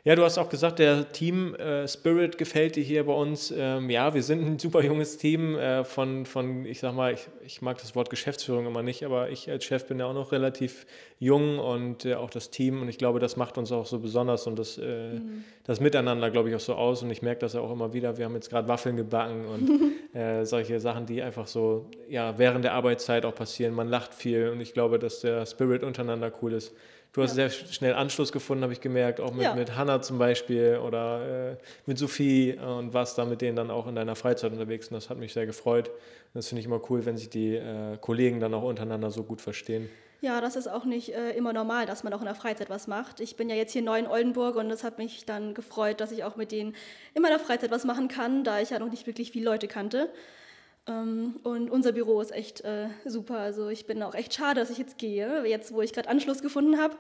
Ja, 0.09 0.17
du 0.17 0.25
hast 0.25 0.38
auch 0.38 0.49
gesagt, 0.49 0.79
der 0.79 1.12
Team 1.12 1.55
äh, 1.57 1.87
Spirit 1.87 2.38
gefällt 2.38 2.77
dir 2.77 2.83
hier 2.83 3.05
bei 3.05 3.12
uns. 3.12 3.53
Ähm, 3.55 3.91
ja, 3.91 4.15
wir 4.15 4.23
sind 4.23 4.43
ein 4.43 4.59
super 4.59 4.83
junges 4.83 5.19
Team 5.19 5.55
äh, 5.59 5.85
von, 5.85 6.25
von, 6.25 6.65
ich 6.65 6.81
sag 6.81 6.95
mal, 6.95 7.12
ich, 7.12 7.29
ich 7.45 7.61
mag 7.61 7.77
das 7.77 7.95
Wort 7.95 8.09
Geschäftsführung 8.09 8.65
immer 8.65 8.83
nicht, 8.83 9.05
aber 9.05 9.29
ich 9.29 9.50
als 9.50 9.67
Chef 9.67 9.85
bin 9.85 9.99
ja 9.99 10.07
auch 10.07 10.15
noch 10.15 10.33
relativ 10.33 10.87
jung 11.19 11.59
und 11.59 12.07
äh, 12.07 12.15
auch 12.15 12.31
das 12.31 12.49
Team 12.49 12.81
und 12.81 12.88
ich 12.88 12.97
glaube, 12.97 13.19
das 13.19 13.37
macht 13.37 13.59
uns 13.59 13.71
auch 13.71 13.85
so 13.85 13.99
besonders 13.99 14.47
und 14.47 14.59
das, 14.59 14.79
äh, 14.79 15.21
das 15.65 15.79
Miteinander, 15.79 16.31
glaube 16.31 16.49
ich, 16.49 16.57
auch 16.57 16.61
so 16.61 16.75
aus 16.75 17.03
und 17.03 17.11
ich 17.11 17.21
merke 17.21 17.41
das 17.41 17.53
ja 17.53 17.61
auch 17.61 17.71
immer 17.71 17.93
wieder. 17.93 18.17
Wir 18.17 18.25
haben 18.25 18.35
jetzt 18.35 18.49
gerade 18.49 18.67
Waffeln 18.67 18.97
gebacken 18.97 19.45
und 19.45 20.47
solche 20.47 20.81
Sachen, 20.81 21.05
die 21.05 21.21
einfach 21.21 21.47
so, 21.47 21.85
ja, 22.09 22.38
während 22.38 22.65
der 22.65 22.73
Arbeitszeit 22.73 23.27
auch 23.27 23.35
passieren. 23.35 23.75
Man 23.75 23.88
lacht 23.88 24.15
viel 24.15 24.49
und 24.49 24.62
ich 24.62 24.73
glaube, 24.73 24.99
dass 24.99 25.21
der 25.21 25.45
Spirit 25.45 25.85
untereinander 25.85 26.33
cool 26.41 26.55
ist. 26.55 26.75
Du 27.12 27.23
hast 27.23 27.35
sehr 27.35 27.49
schnell 27.50 27.95
Anschluss 27.95 28.33
gefunden, 28.33 28.62
habe 28.62 28.73
ich 28.73 28.81
gemerkt, 28.81 29.21
auch 29.21 29.33
mit, 29.33 29.43
Ja. 29.43 29.55
mit 29.55 29.75
Hannah 29.77 30.03
zum 30.03 30.19
Beispiel 30.19 30.79
oder 30.85 31.53
äh, 31.53 31.57
mit 31.87 31.99
Sophie 31.99 32.50
äh, 32.50 32.61
und 32.61 32.93
warst 32.93 33.17
da 33.19 33.25
mit 33.25 33.41
denen 33.41 33.57
dann 33.57 33.71
auch 33.71 33.87
in 33.87 33.95
deiner 33.95 34.15
Freizeit 34.15 34.53
unterwegs 34.53 34.88
und 34.88 34.95
das 34.95 35.09
hat 35.11 35.19
mich 35.19 35.33
sehr 35.33 35.47
gefreut. 35.47 35.91
Das 36.35 36.49
finde 36.49 36.61
ich 36.61 36.67
immer 36.67 36.81
cool, 36.91 37.07
wenn 37.07 37.17
sich 37.17 37.31
die 37.31 37.55
äh, 37.57 37.97
Kollegen 38.00 38.41
dann 38.41 38.53
auch 38.55 38.62
untereinander 38.62 39.11
so 39.11 39.25
gut 39.25 39.41
verstehen. 39.41 39.88
Ja, 40.21 40.41
das 40.41 40.57
ist 40.57 40.67
auch 40.69 40.85
nicht 40.85 41.15
äh, 41.15 41.31
immer 41.31 41.53
normal, 41.53 41.87
dass 41.87 42.03
man 42.05 42.12
auch 42.12 42.19
in 42.21 42.27
der 42.27 42.35
Freizeit 42.35 42.69
was 42.71 42.88
macht. 42.88 43.21
Ich 43.21 43.37
bin 43.37 43.49
ja 43.49 43.57
jetzt 43.57 43.73
hier 43.73 43.83
neu 43.83 43.99
in 43.99 44.07
Oldenburg 44.07 44.57
und 44.57 44.71
es 44.71 44.83
hat 44.85 44.99
mich 44.99 45.25
dann 45.25 45.55
gefreut, 45.55 46.00
dass 46.00 46.11
ich 46.12 46.25
auch 46.25 46.37
mit 46.37 46.50
denen 46.53 46.75
in 47.15 47.23
meiner 47.23 47.38
Freizeit 47.38 47.71
was 47.71 47.85
machen 47.85 48.09
kann, 48.09 48.43
da 48.45 48.61
ich 48.61 48.71
ja 48.71 48.79
noch 48.81 48.91
nicht 48.91 49.07
wirklich 49.07 49.31
viele 49.31 49.45
Leute 49.45 49.69
kannte. 49.69 50.11
Ähm, 50.88 51.38
und 51.45 51.71
unser 51.71 51.92
Büro 51.92 52.21
ist 52.21 52.33
echt 52.33 52.62
äh, 52.62 52.88
super. 53.04 53.38
Also 53.38 53.68
ich 53.68 53.87
bin 53.87 54.02
auch 54.02 54.14
echt 54.14 54.35
schade, 54.35 54.59
dass 54.61 54.71
ich 54.71 54.78
jetzt 54.78 54.99
gehe, 54.99 55.47
jetzt 55.47 55.73
wo 55.73 55.83
ich 55.83 55.92
gerade 55.92 56.09
Anschluss 56.09 56.42
gefunden 56.42 56.80
habe. 56.80 56.97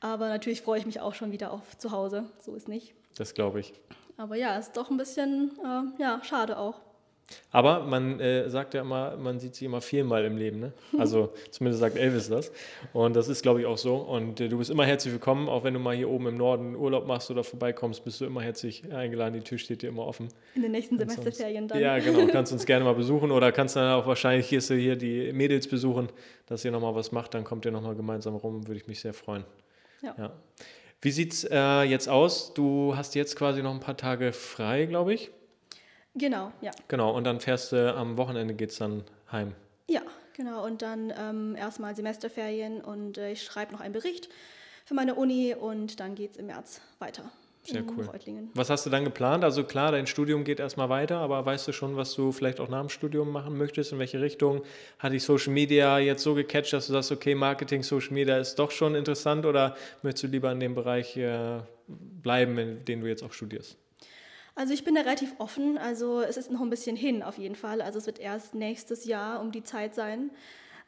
Aber 0.00 0.28
natürlich 0.28 0.60
freue 0.60 0.78
ich 0.78 0.86
mich 0.86 1.00
auch 1.00 1.14
schon 1.14 1.32
wieder 1.32 1.52
auf 1.52 1.78
zu 1.78 1.92
Hause. 1.92 2.24
So 2.40 2.54
ist 2.54 2.68
nicht. 2.68 2.94
Das 3.16 3.32
glaube 3.32 3.60
ich. 3.60 3.72
Aber 4.18 4.36
ja, 4.36 4.58
ist 4.58 4.76
doch 4.76 4.90
ein 4.90 4.96
bisschen 4.96 5.52
äh, 5.64 6.02
ja, 6.02 6.20
schade 6.22 6.58
auch. 6.58 6.80
Aber 7.50 7.80
man 7.80 8.20
äh, 8.20 8.48
sagt 8.48 8.74
ja 8.74 8.82
immer, 8.82 9.16
man 9.16 9.40
sieht 9.40 9.54
sie 9.56 9.64
immer 9.64 9.80
viermal 9.80 10.24
im 10.24 10.36
Leben. 10.36 10.60
Ne? 10.60 10.72
Also 10.98 11.32
zumindest 11.50 11.80
sagt 11.80 11.96
Elvis 11.96 12.28
das. 12.28 12.52
Und 12.92 13.16
das 13.16 13.28
ist, 13.28 13.42
glaube 13.42 13.60
ich, 13.60 13.66
auch 13.66 13.78
so. 13.78 13.96
Und 13.96 14.40
äh, 14.40 14.48
du 14.48 14.58
bist 14.58 14.70
immer 14.70 14.84
herzlich 14.84 15.12
willkommen, 15.12 15.48
auch 15.48 15.64
wenn 15.64 15.74
du 15.74 15.80
mal 15.80 15.96
hier 15.96 16.08
oben 16.08 16.28
im 16.28 16.36
Norden 16.36 16.76
Urlaub 16.76 17.06
machst 17.06 17.30
oder 17.30 17.42
vorbeikommst, 17.42 18.04
bist 18.04 18.20
du 18.20 18.26
immer 18.26 18.42
herzlich 18.42 18.92
eingeladen. 18.92 19.34
Die 19.34 19.40
Tür 19.40 19.58
steht 19.58 19.82
dir 19.82 19.88
immer 19.88 20.06
offen. 20.06 20.28
In 20.54 20.62
den 20.62 20.72
nächsten 20.72 20.98
Sonst- 20.98 21.14
Semesterferien 21.14 21.66
dann. 21.66 21.80
Ja, 21.80 21.98
genau. 21.98 22.26
Kannst 22.32 22.52
uns 22.52 22.64
gerne 22.64 22.84
mal 22.84 22.94
besuchen 22.94 23.30
oder 23.30 23.50
kannst 23.52 23.76
dann 23.76 23.92
auch 23.92 24.06
wahrscheinlich 24.06 24.48
du 24.48 24.74
hier 24.74 24.96
die 24.96 25.32
Mädels 25.32 25.68
besuchen, 25.68 26.08
dass 26.46 26.64
ihr 26.64 26.70
nochmal 26.70 26.94
was 26.94 27.10
macht. 27.12 27.34
Dann 27.34 27.44
kommt 27.44 27.64
ihr 27.64 27.72
nochmal 27.72 27.94
gemeinsam 27.94 28.36
rum. 28.36 28.66
Würde 28.66 28.78
ich 28.80 28.86
mich 28.86 29.00
sehr 29.00 29.14
freuen. 29.14 29.44
Ja. 30.02 30.32
Wie 31.02 31.10
sieht 31.10 31.32
es 31.32 31.44
äh, 31.44 31.82
jetzt 31.82 32.08
aus? 32.08 32.54
Du 32.54 32.96
hast 32.96 33.14
jetzt 33.14 33.36
quasi 33.36 33.62
noch 33.62 33.72
ein 33.72 33.80
paar 33.80 33.96
Tage 33.96 34.32
frei, 34.32 34.86
glaube 34.86 35.14
ich. 35.14 35.30
Genau, 36.16 36.52
ja. 36.62 36.70
Genau. 36.88 37.14
Und 37.14 37.24
dann 37.24 37.40
fährst 37.40 37.72
du 37.72 37.94
am 37.94 38.16
Wochenende 38.16 38.54
geht's 38.54 38.78
dann 38.78 39.04
heim. 39.30 39.52
Ja, 39.88 40.02
genau. 40.34 40.64
Und 40.64 40.82
dann 40.82 41.12
ähm, 41.16 41.56
erstmal 41.56 41.94
Semesterferien 41.94 42.80
und 42.80 43.18
äh, 43.18 43.32
ich 43.32 43.42
schreibe 43.42 43.72
noch 43.72 43.80
einen 43.80 43.92
Bericht 43.92 44.28
für 44.84 44.94
meine 44.94 45.14
Uni 45.14 45.54
und 45.54 46.00
dann 46.00 46.14
geht 46.14 46.32
es 46.32 46.36
im 46.38 46.46
März 46.46 46.80
weiter. 46.98 47.30
Sehr 47.64 47.80
in 47.80 47.90
cool. 47.96 48.04
Reutlingen. 48.04 48.50
Was 48.54 48.70
hast 48.70 48.86
du 48.86 48.90
dann 48.90 49.04
geplant? 49.04 49.42
Also 49.42 49.64
klar, 49.64 49.90
dein 49.90 50.06
Studium 50.06 50.44
geht 50.44 50.60
erstmal 50.60 50.88
weiter, 50.88 51.18
aber 51.18 51.44
weißt 51.44 51.66
du 51.68 51.72
schon, 51.72 51.96
was 51.96 52.14
du 52.14 52.30
vielleicht 52.30 52.60
auch 52.60 52.68
nach 52.68 52.80
dem 52.80 52.88
Studium 52.88 53.30
machen 53.30 53.58
möchtest? 53.58 53.92
In 53.92 53.98
welche 53.98 54.20
Richtung? 54.20 54.62
Hat 55.00 55.12
dich 55.12 55.24
Social 55.24 55.52
Media 55.52 55.98
jetzt 55.98 56.22
so 56.22 56.34
gecatcht, 56.34 56.72
dass 56.72 56.86
du 56.86 56.92
sagst, 56.92 57.10
okay, 57.10 57.34
Marketing, 57.34 57.82
Social 57.82 58.12
Media 58.12 58.38
ist 58.38 58.54
doch 58.54 58.70
schon 58.70 58.94
interessant 58.94 59.44
oder 59.44 59.76
möchtest 60.02 60.24
du 60.24 60.28
lieber 60.28 60.52
in 60.52 60.60
dem 60.60 60.74
Bereich 60.76 61.16
äh, 61.16 61.58
bleiben, 61.88 62.56
in 62.56 62.84
dem 62.84 63.00
du 63.00 63.08
jetzt 63.08 63.24
auch 63.24 63.32
studierst? 63.32 63.76
Also 64.56 64.72
ich 64.72 64.84
bin 64.84 64.94
da 64.94 65.02
relativ 65.02 65.34
offen. 65.38 65.78
Also 65.78 66.20
es 66.22 66.36
ist 66.36 66.50
noch 66.50 66.62
ein 66.62 66.70
bisschen 66.70 66.96
hin 66.96 67.22
auf 67.22 67.38
jeden 67.38 67.54
Fall. 67.54 67.82
Also 67.82 67.98
es 67.98 68.06
wird 68.06 68.18
erst 68.18 68.54
nächstes 68.54 69.04
Jahr 69.04 69.40
um 69.40 69.52
die 69.52 69.62
Zeit 69.62 69.94
sein. 69.94 70.30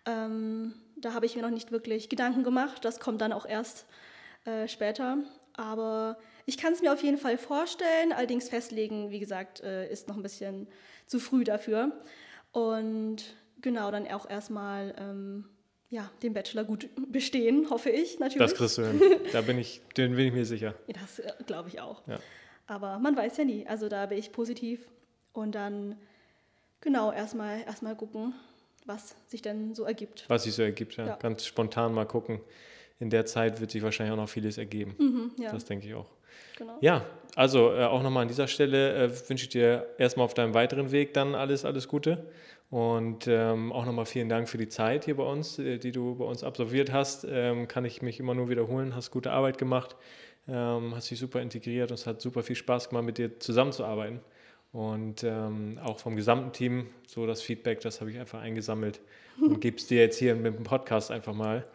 Ähm, 0.07 0.75
da 0.97 1.13
habe 1.13 1.27
ich 1.27 1.37
mir 1.37 1.43
noch 1.43 1.51
nicht 1.51 1.71
wirklich 1.71 2.09
Gedanken 2.09 2.43
gemacht. 2.43 2.85
Das 2.85 2.99
kommt 2.99 3.21
dann 3.21 3.33
auch 3.33 3.47
erst 3.47 3.87
äh, 4.47 4.67
später. 4.67 5.19
Aber 5.53 6.17
ich 6.47 6.57
kann 6.57 6.73
es 6.73 6.81
mir 6.81 6.93
auf 6.93 7.03
jeden 7.03 7.19
Fall 7.19 7.37
vorstellen. 7.37 8.13
Allerdings 8.13 8.49
festlegen, 8.49 9.11
wie 9.11 9.21
gesagt, 9.21 9.61
äh, 9.61 9.91
ist 9.93 10.09
noch 10.09 10.17
ein 10.17 10.23
bisschen 10.23 10.67
zu 11.07 11.21
früh 11.21 11.45
dafür. 11.45 11.93
Und 12.53 13.37
genau, 13.61 13.91
dann 13.91 14.09
auch 14.09 14.29
erstmal 14.29 14.95
ähm, 14.99 15.45
ja, 15.91 16.11
den 16.23 16.33
Bachelor 16.33 16.65
gut 16.65 16.89
bestehen, 17.09 17.69
hoffe 17.69 17.91
ich 17.91 18.19
natürlich. 18.19 18.51
Das 18.51 18.59
kriegst 18.59 18.79
du 18.79 18.87
hin. 18.87 19.03
Da 19.33 19.43
bin 19.43 19.59
ich, 19.59 19.83
den 19.99 20.17
bin 20.17 20.27
ich 20.27 20.33
mir 20.33 20.47
sicher. 20.47 20.75
Das 20.87 21.19
äh, 21.19 21.33
glaube 21.47 21.69
ich 21.69 21.81
auch. 21.83 22.07
Ja. 22.07 22.19
Aber 22.69 22.99
man 22.99 23.17
weiß 23.17 23.39
ja 23.39 23.45
nie. 23.45 23.67
Also 23.67 23.89
da 23.89 24.07
bin 24.07 24.19
ich 24.19 24.31
positiv. 24.31 24.87
Und 25.33 25.55
dann, 25.55 25.97
genau, 26.81 27.11
erstmal 27.13 27.63
erstmal 27.63 27.97
gucken, 27.97 28.35
was 28.87 29.17
sich 29.27 29.43
denn 29.43 29.75
so 29.75 29.85
ergibt. 29.85 30.25
Was 30.29 30.45
sich 30.45 30.55
so 30.55 30.63
ergibt, 30.63 30.97
ja. 30.97 31.07
Ja. 31.07 31.17
Ganz 31.17 31.45
spontan 31.47 31.93
mal 31.95 32.07
gucken. 32.07 32.41
In 33.01 33.11
der 33.11 33.27
Zeit 33.27 33.61
wird 33.61 33.71
sich 33.71 33.83
wahrscheinlich 33.83 34.13
auch 34.13 34.21
noch 34.21 34.29
vieles 34.29 34.59
ergeben. 34.59 34.95
Mhm, 34.99 35.33
ja, 35.43 35.53
Das 35.53 35.65
denke 35.65 35.87
ich 35.87 35.95
auch. 35.95 36.11
genau. 36.57 36.77
Ja, 36.81 37.05
also 37.37 37.73
äh, 37.73 37.85
auch 37.85 38.03
nochmal 38.03 38.23
an 38.23 38.29
dieser 38.29 38.49
Stelle 38.49 38.95
äh, 39.05 39.29
wünsche 39.29 39.45
ich 39.45 39.49
dir 39.51 39.87
erstmal 39.99 40.25
auf 40.25 40.35
deinem 40.35 40.53
weiteren 40.53 40.91
Weg 40.91 41.15
dann 41.15 41.35
alles, 41.35 41.65
alles 41.65 41.89
Gute. 41.89 42.27
Und 42.71 43.27
ähm, 43.29 43.73
auch 43.73 43.87
nochmal 43.87 44.05
vielen 44.05 44.29
Dank 44.29 44.47
für 44.49 44.59
die 44.59 44.69
Zeit 44.69 45.07
hier 45.07 45.17
bei 45.17 45.23
uns, 45.23 45.59
äh, 45.59 45.79
die 45.79 45.93
du 45.93 46.17
bei 46.17 46.25
uns 46.25 46.43
absolviert 46.45 46.93
hast. 46.93 47.25
Ähm, 47.29 47.67
kann 47.69 47.85
ich 47.87 48.03
mich 48.03 48.21
immer 48.21 48.35
nur 48.35 48.51
wiederholen, 48.51 48.95
hast 48.95 49.11
gute 49.11 49.31
Arbeit 49.31 49.57
gemacht, 49.57 49.97
ähm, 50.49 50.95
hast 50.95 51.11
dich 51.11 51.19
super 51.19 51.41
integriert 51.41 51.91
und 51.91 51.95
es 51.99 52.07
hat 52.07 52.21
super 52.21 52.43
viel 52.43 52.57
Spaß 52.57 52.89
gemacht, 52.89 53.05
mit 53.05 53.19
dir 53.19 53.39
zusammenzuarbeiten. 53.39 54.21
Und 54.73 55.25
ähm, 55.25 55.79
auch 55.83 55.99
vom 55.99 56.15
gesamten 56.17 56.53
Team, 56.53 56.89
so 57.07 57.27
das 57.27 57.41
Feedback, 57.41 57.81
das 57.81 58.01
habe 58.01 58.11
ich 58.11 58.19
einfach 58.19 58.41
eingesammelt 58.41 59.01
und 59.41 59.61
gebe 59.61 59.77
es 59.77 59.87
dir 59.87 59.99
jetzt 60.01 60.19
hier 60.19 60.35
mit 60.35 60.55
dem 60.55 60.65
Podcast 60.65 61.11
einfach 61.11 61.33
mal. 61.33 61.67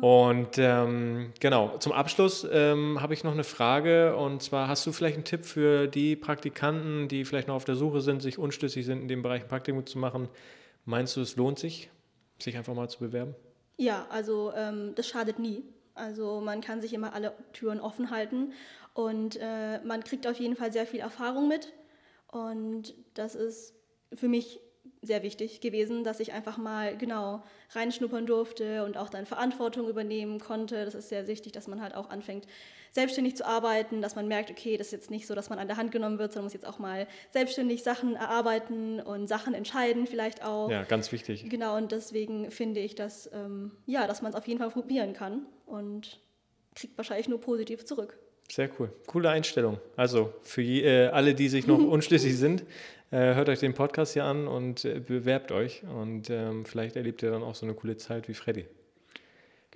Und 0.00 0.58
ähm, 0.58 1.32
genau, 1.40 1.78
zum 1.78 1.92
Abschluss 1.92 2.46
ähm, 2.50 3.00
habe 3.00 3.14
ich 3.14 3.24
noch 3.24 3.32
eine 3.32 3.44
Frage. 3.44 4.16
Und 4.16 4.42
zwar, 4.42 4.68
hast 4.68 4.84
du 4.86 4.92
vielleicht 4.92 5.14
einen 5.14 5.24
Tipp 5.24 5.44
für 5.44 5.86
die 5.86 6.16
Praktikanten, 6.16 7.08
die 7.08 7.24
vielleicht 7.24 7.48
noch 7.48 7.54
auf 7.54 7.64
der 7.64 7.76
Suche 7.76 8.00
sind, 8.00 8.20
sich 8.20 8.38
unschlüssig 8.38 8.84
sind, 8.84 9.02
in 9.02 9.08
dem 9.08 9.22
Bereich 9.22 9.42
ein 9.42 9.48
Praktikum 9.48 9.86
zu 9.86 9.98
machen? 9.98 10.28
Meinst 10.84 11.16
du, 11.16 11.20
es 11.20 11.36
lohnt 11.36 11.58
sich, 11.58 11.88
sich 12.38 12.56
einfach 12.56 12.74
mal 12.74 12.88
zu 12.88 12.98
bewerben? 12.98 13.34
Ja, 13.78 14.06
also 14.10 14.52
ähm, 14.54 14.92
das 14.94 15.08
schadet 15.08 15.38
nie. 15.38 15.62
Also 15.96 16.40
man 16.40 16.60
kann 16.60 16.80
sich 16.80 16.92
immer 16.92 17.14
alle 17.14 17.32
Türen 17.52 17.80
offen 17.80 18.10
halten 18.10 18.52
und 18.94 19.36
äh, 19.40 19.80
man 19.80 20.04
kriegt 20.04 20.26
auf 20.26 20.38
jeden 20.38 20.56
Fall 20.56 20.72
sehr 20.72 20.86
viel 20.86 21.00
Erfahrung 21.00 21.48
mit. 21.48 21.72
Und 22.28 22.94
das 23.14 23.34
ist 23.34 23.74
für 24.12 24.28
mich 24.28 24.60
sehr 25.06 25.22
wichtig 25.22 25.60
gewesen, 25.60 26.04
dass 26.04 26.20
ich 26.20 26.32
einfach 26.32 26.58
mal 26.58 26.96
genau 26.96 27.42
reinschnuppern 27.70 28.26
durfte 28.26 28.84
und 28.84 28.96
auch 28.96 29.08
dann 29.08 29.26
Verantwortung 29.26 29.88
übernehmen 29.88 30.40
konnte. 30.40 30.84
Das 30.84 30.94
ist 30.94 31.08
sehr 31.08 31.26
wichtig, 31.26 31.52
dass 31.52 31.68
man 31.68 31.80
halt 31.80 31.94
auch 31.94 32.10
anfängt, 32.10 32.46
selbstständig 32.92 33.36
zu 33.36 33.46
arbeiten, 33.46 34.02
dass 34.02 34.16
man 34.16 34.26
merkt, 34.26 34.50
okay, 34.50 34.76
das 34.76 34.88
ist 34.88 34.92
jetzt 34.92 35.10
nicht 35.10 35.26
so, 35.26 35.34
dass 35.34 35.50
man 35.50 35.58
an 35.58 35.68
der 35.68 35.76
Hand 35.76 35.92
genommen 35.92 36.18
wird, 36.18 36.32
sondern 36.32 36.46
muss 36.46 36.54
jetzt 36.54 36.66
auch 36.66 36.78
mal 36.78 37.06
selbstständig 37.30 37.82
Sachen 37.82 38.16
erarbeiten 38.16 39.00
und 39.00 39.28
Sachen 39.28 39.54
entscheiden 39.54 40.06
vielleicht 40.06 40.44
auch. 40.44 40.70
Ja, 40.70 40.82
ganz 40.82 41.12
wichtig. 41.12 41.48
Genau, 41.48 41.76
und 41.76 41.92
deswegen 41.92 42.50
finde 42.50 42.80
ich, 42.80 42.94
dass, 42.94 43.30
ähm, 43.32 43.72
ja, 43.86 44.06
dass 44.06 44.22
man 44.22 44.30
es 44.30 44.36
auf 44.36 44.48
jeden 44.48 44.58
Fall 44.58 44.70
probieren 44.70 45.12
kann 45.12 45.46
und 45.66 46.20
kriegt 46.74 46.96
wahrscheinlich 46.96 47.28
nur 47.28 47.40
positiv 47.40 47.84
zurück. 47.84 48.18
Sehr 48.50 48.70
cool. 48.78 48.90
Coole 49.06 49.30
Einstellung. 49.30 49.78
Also 49.96 50.32
für 50.42 50.62
je, 50.62 50.82
äh, 50.82 51.08
alle, 51.08 51.34
die 51.34 51.48
sich 51.48 51.66
noch 51.66 51.78
unschlüssig 51.86 52.36
sind, 52.36 52.64
äh, 53.10 53.34
hört 53.34 53.48
euch 53.48 53.60
den 53.60 53.74
Podcast 53.74 54.14
hier 54.14 54.24
an 54.24 54.48
und 54.48 54.84
äh, 54.84 55.00
bewerbt 55.00 55.52
euch. 55.52 55.82
Und 55.84 56.30
ähm, 56.30 56.64
vielleicht 56.64 56.96
erlebt 56.96 57.22
ihr 57.22 57.30
dann 57.30 57.42
auch 57.42 57.54
so 57.54 57.66
eine 57.66 57.74
coole 57.74 57.96
Zeit 57.96 58.28
wie 58.28 58.34
Freddy. 58.34 58.66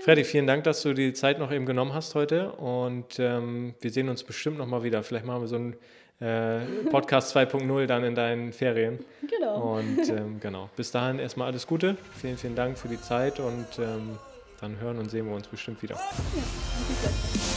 Freddy, 0.00 0.25
vielen 0.25 0.47
Dank, 0.47 0.65
dass 0.65 0.83
du 0.83 0.95
die 0.95 1.12
Zeit 1.12 1.39
noch 1.39 1.53
eben 1.53 1.67
genommen 1.67 1.93
hast 1.93 2.15
heute. 2.15 2.53
Und 2.53 3.19
ähm, 3.19 3.75
wir 3.81 3.91
sehen 3.91 4.09
uns 4.09 4.25
bestimmt 4.25 4.59
noch 4.59 4.67
mal 4.67 4.83
wieder. 4.83 5.03
Vielleicht 5.03 5.27
machen 5.27 5.43
wir 5.43 5.49
so 5.49 5.57
einen 5.57 5.77
äh, 6.21 6.65
Podcast 6.91 7.37
2.0 7.37 7.87
dann 7.87 8.05
in 8.05 8.15
deinen 8.15 8.53
Ferien. 8.53 8.99
Genau. 9.29 9.77
Und 9.77 10.09
ähm, 10.09 10.41
genau. 10.41 10.71
Bis 10.75 10.91
dahin 10.91 11.19
erstmal 11.19 11.49
alles 11.49 11.67
Gute. 11.67 11.97
Vielen, 12.21 12.39
vielen 12.39 12.57
Dank 12.57 12.79
für 12.79 12.89
die 12.89 13.00
Zeit 13.00 13.41
und 13.41 13.67
ähm, 13.79 14.19
dann 14.61 14.81
hören 14.81 14.99
und 14.99 15.11
sehen 15.11 15.27
wir 15.27 15.35
uns 15.35 15.47
bestimmt 15.47 15.83
wieder. 15.83 15.95
Ja. 15.95 17.11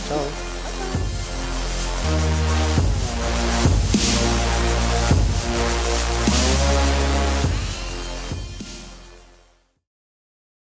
Ciao. 0.08 0.53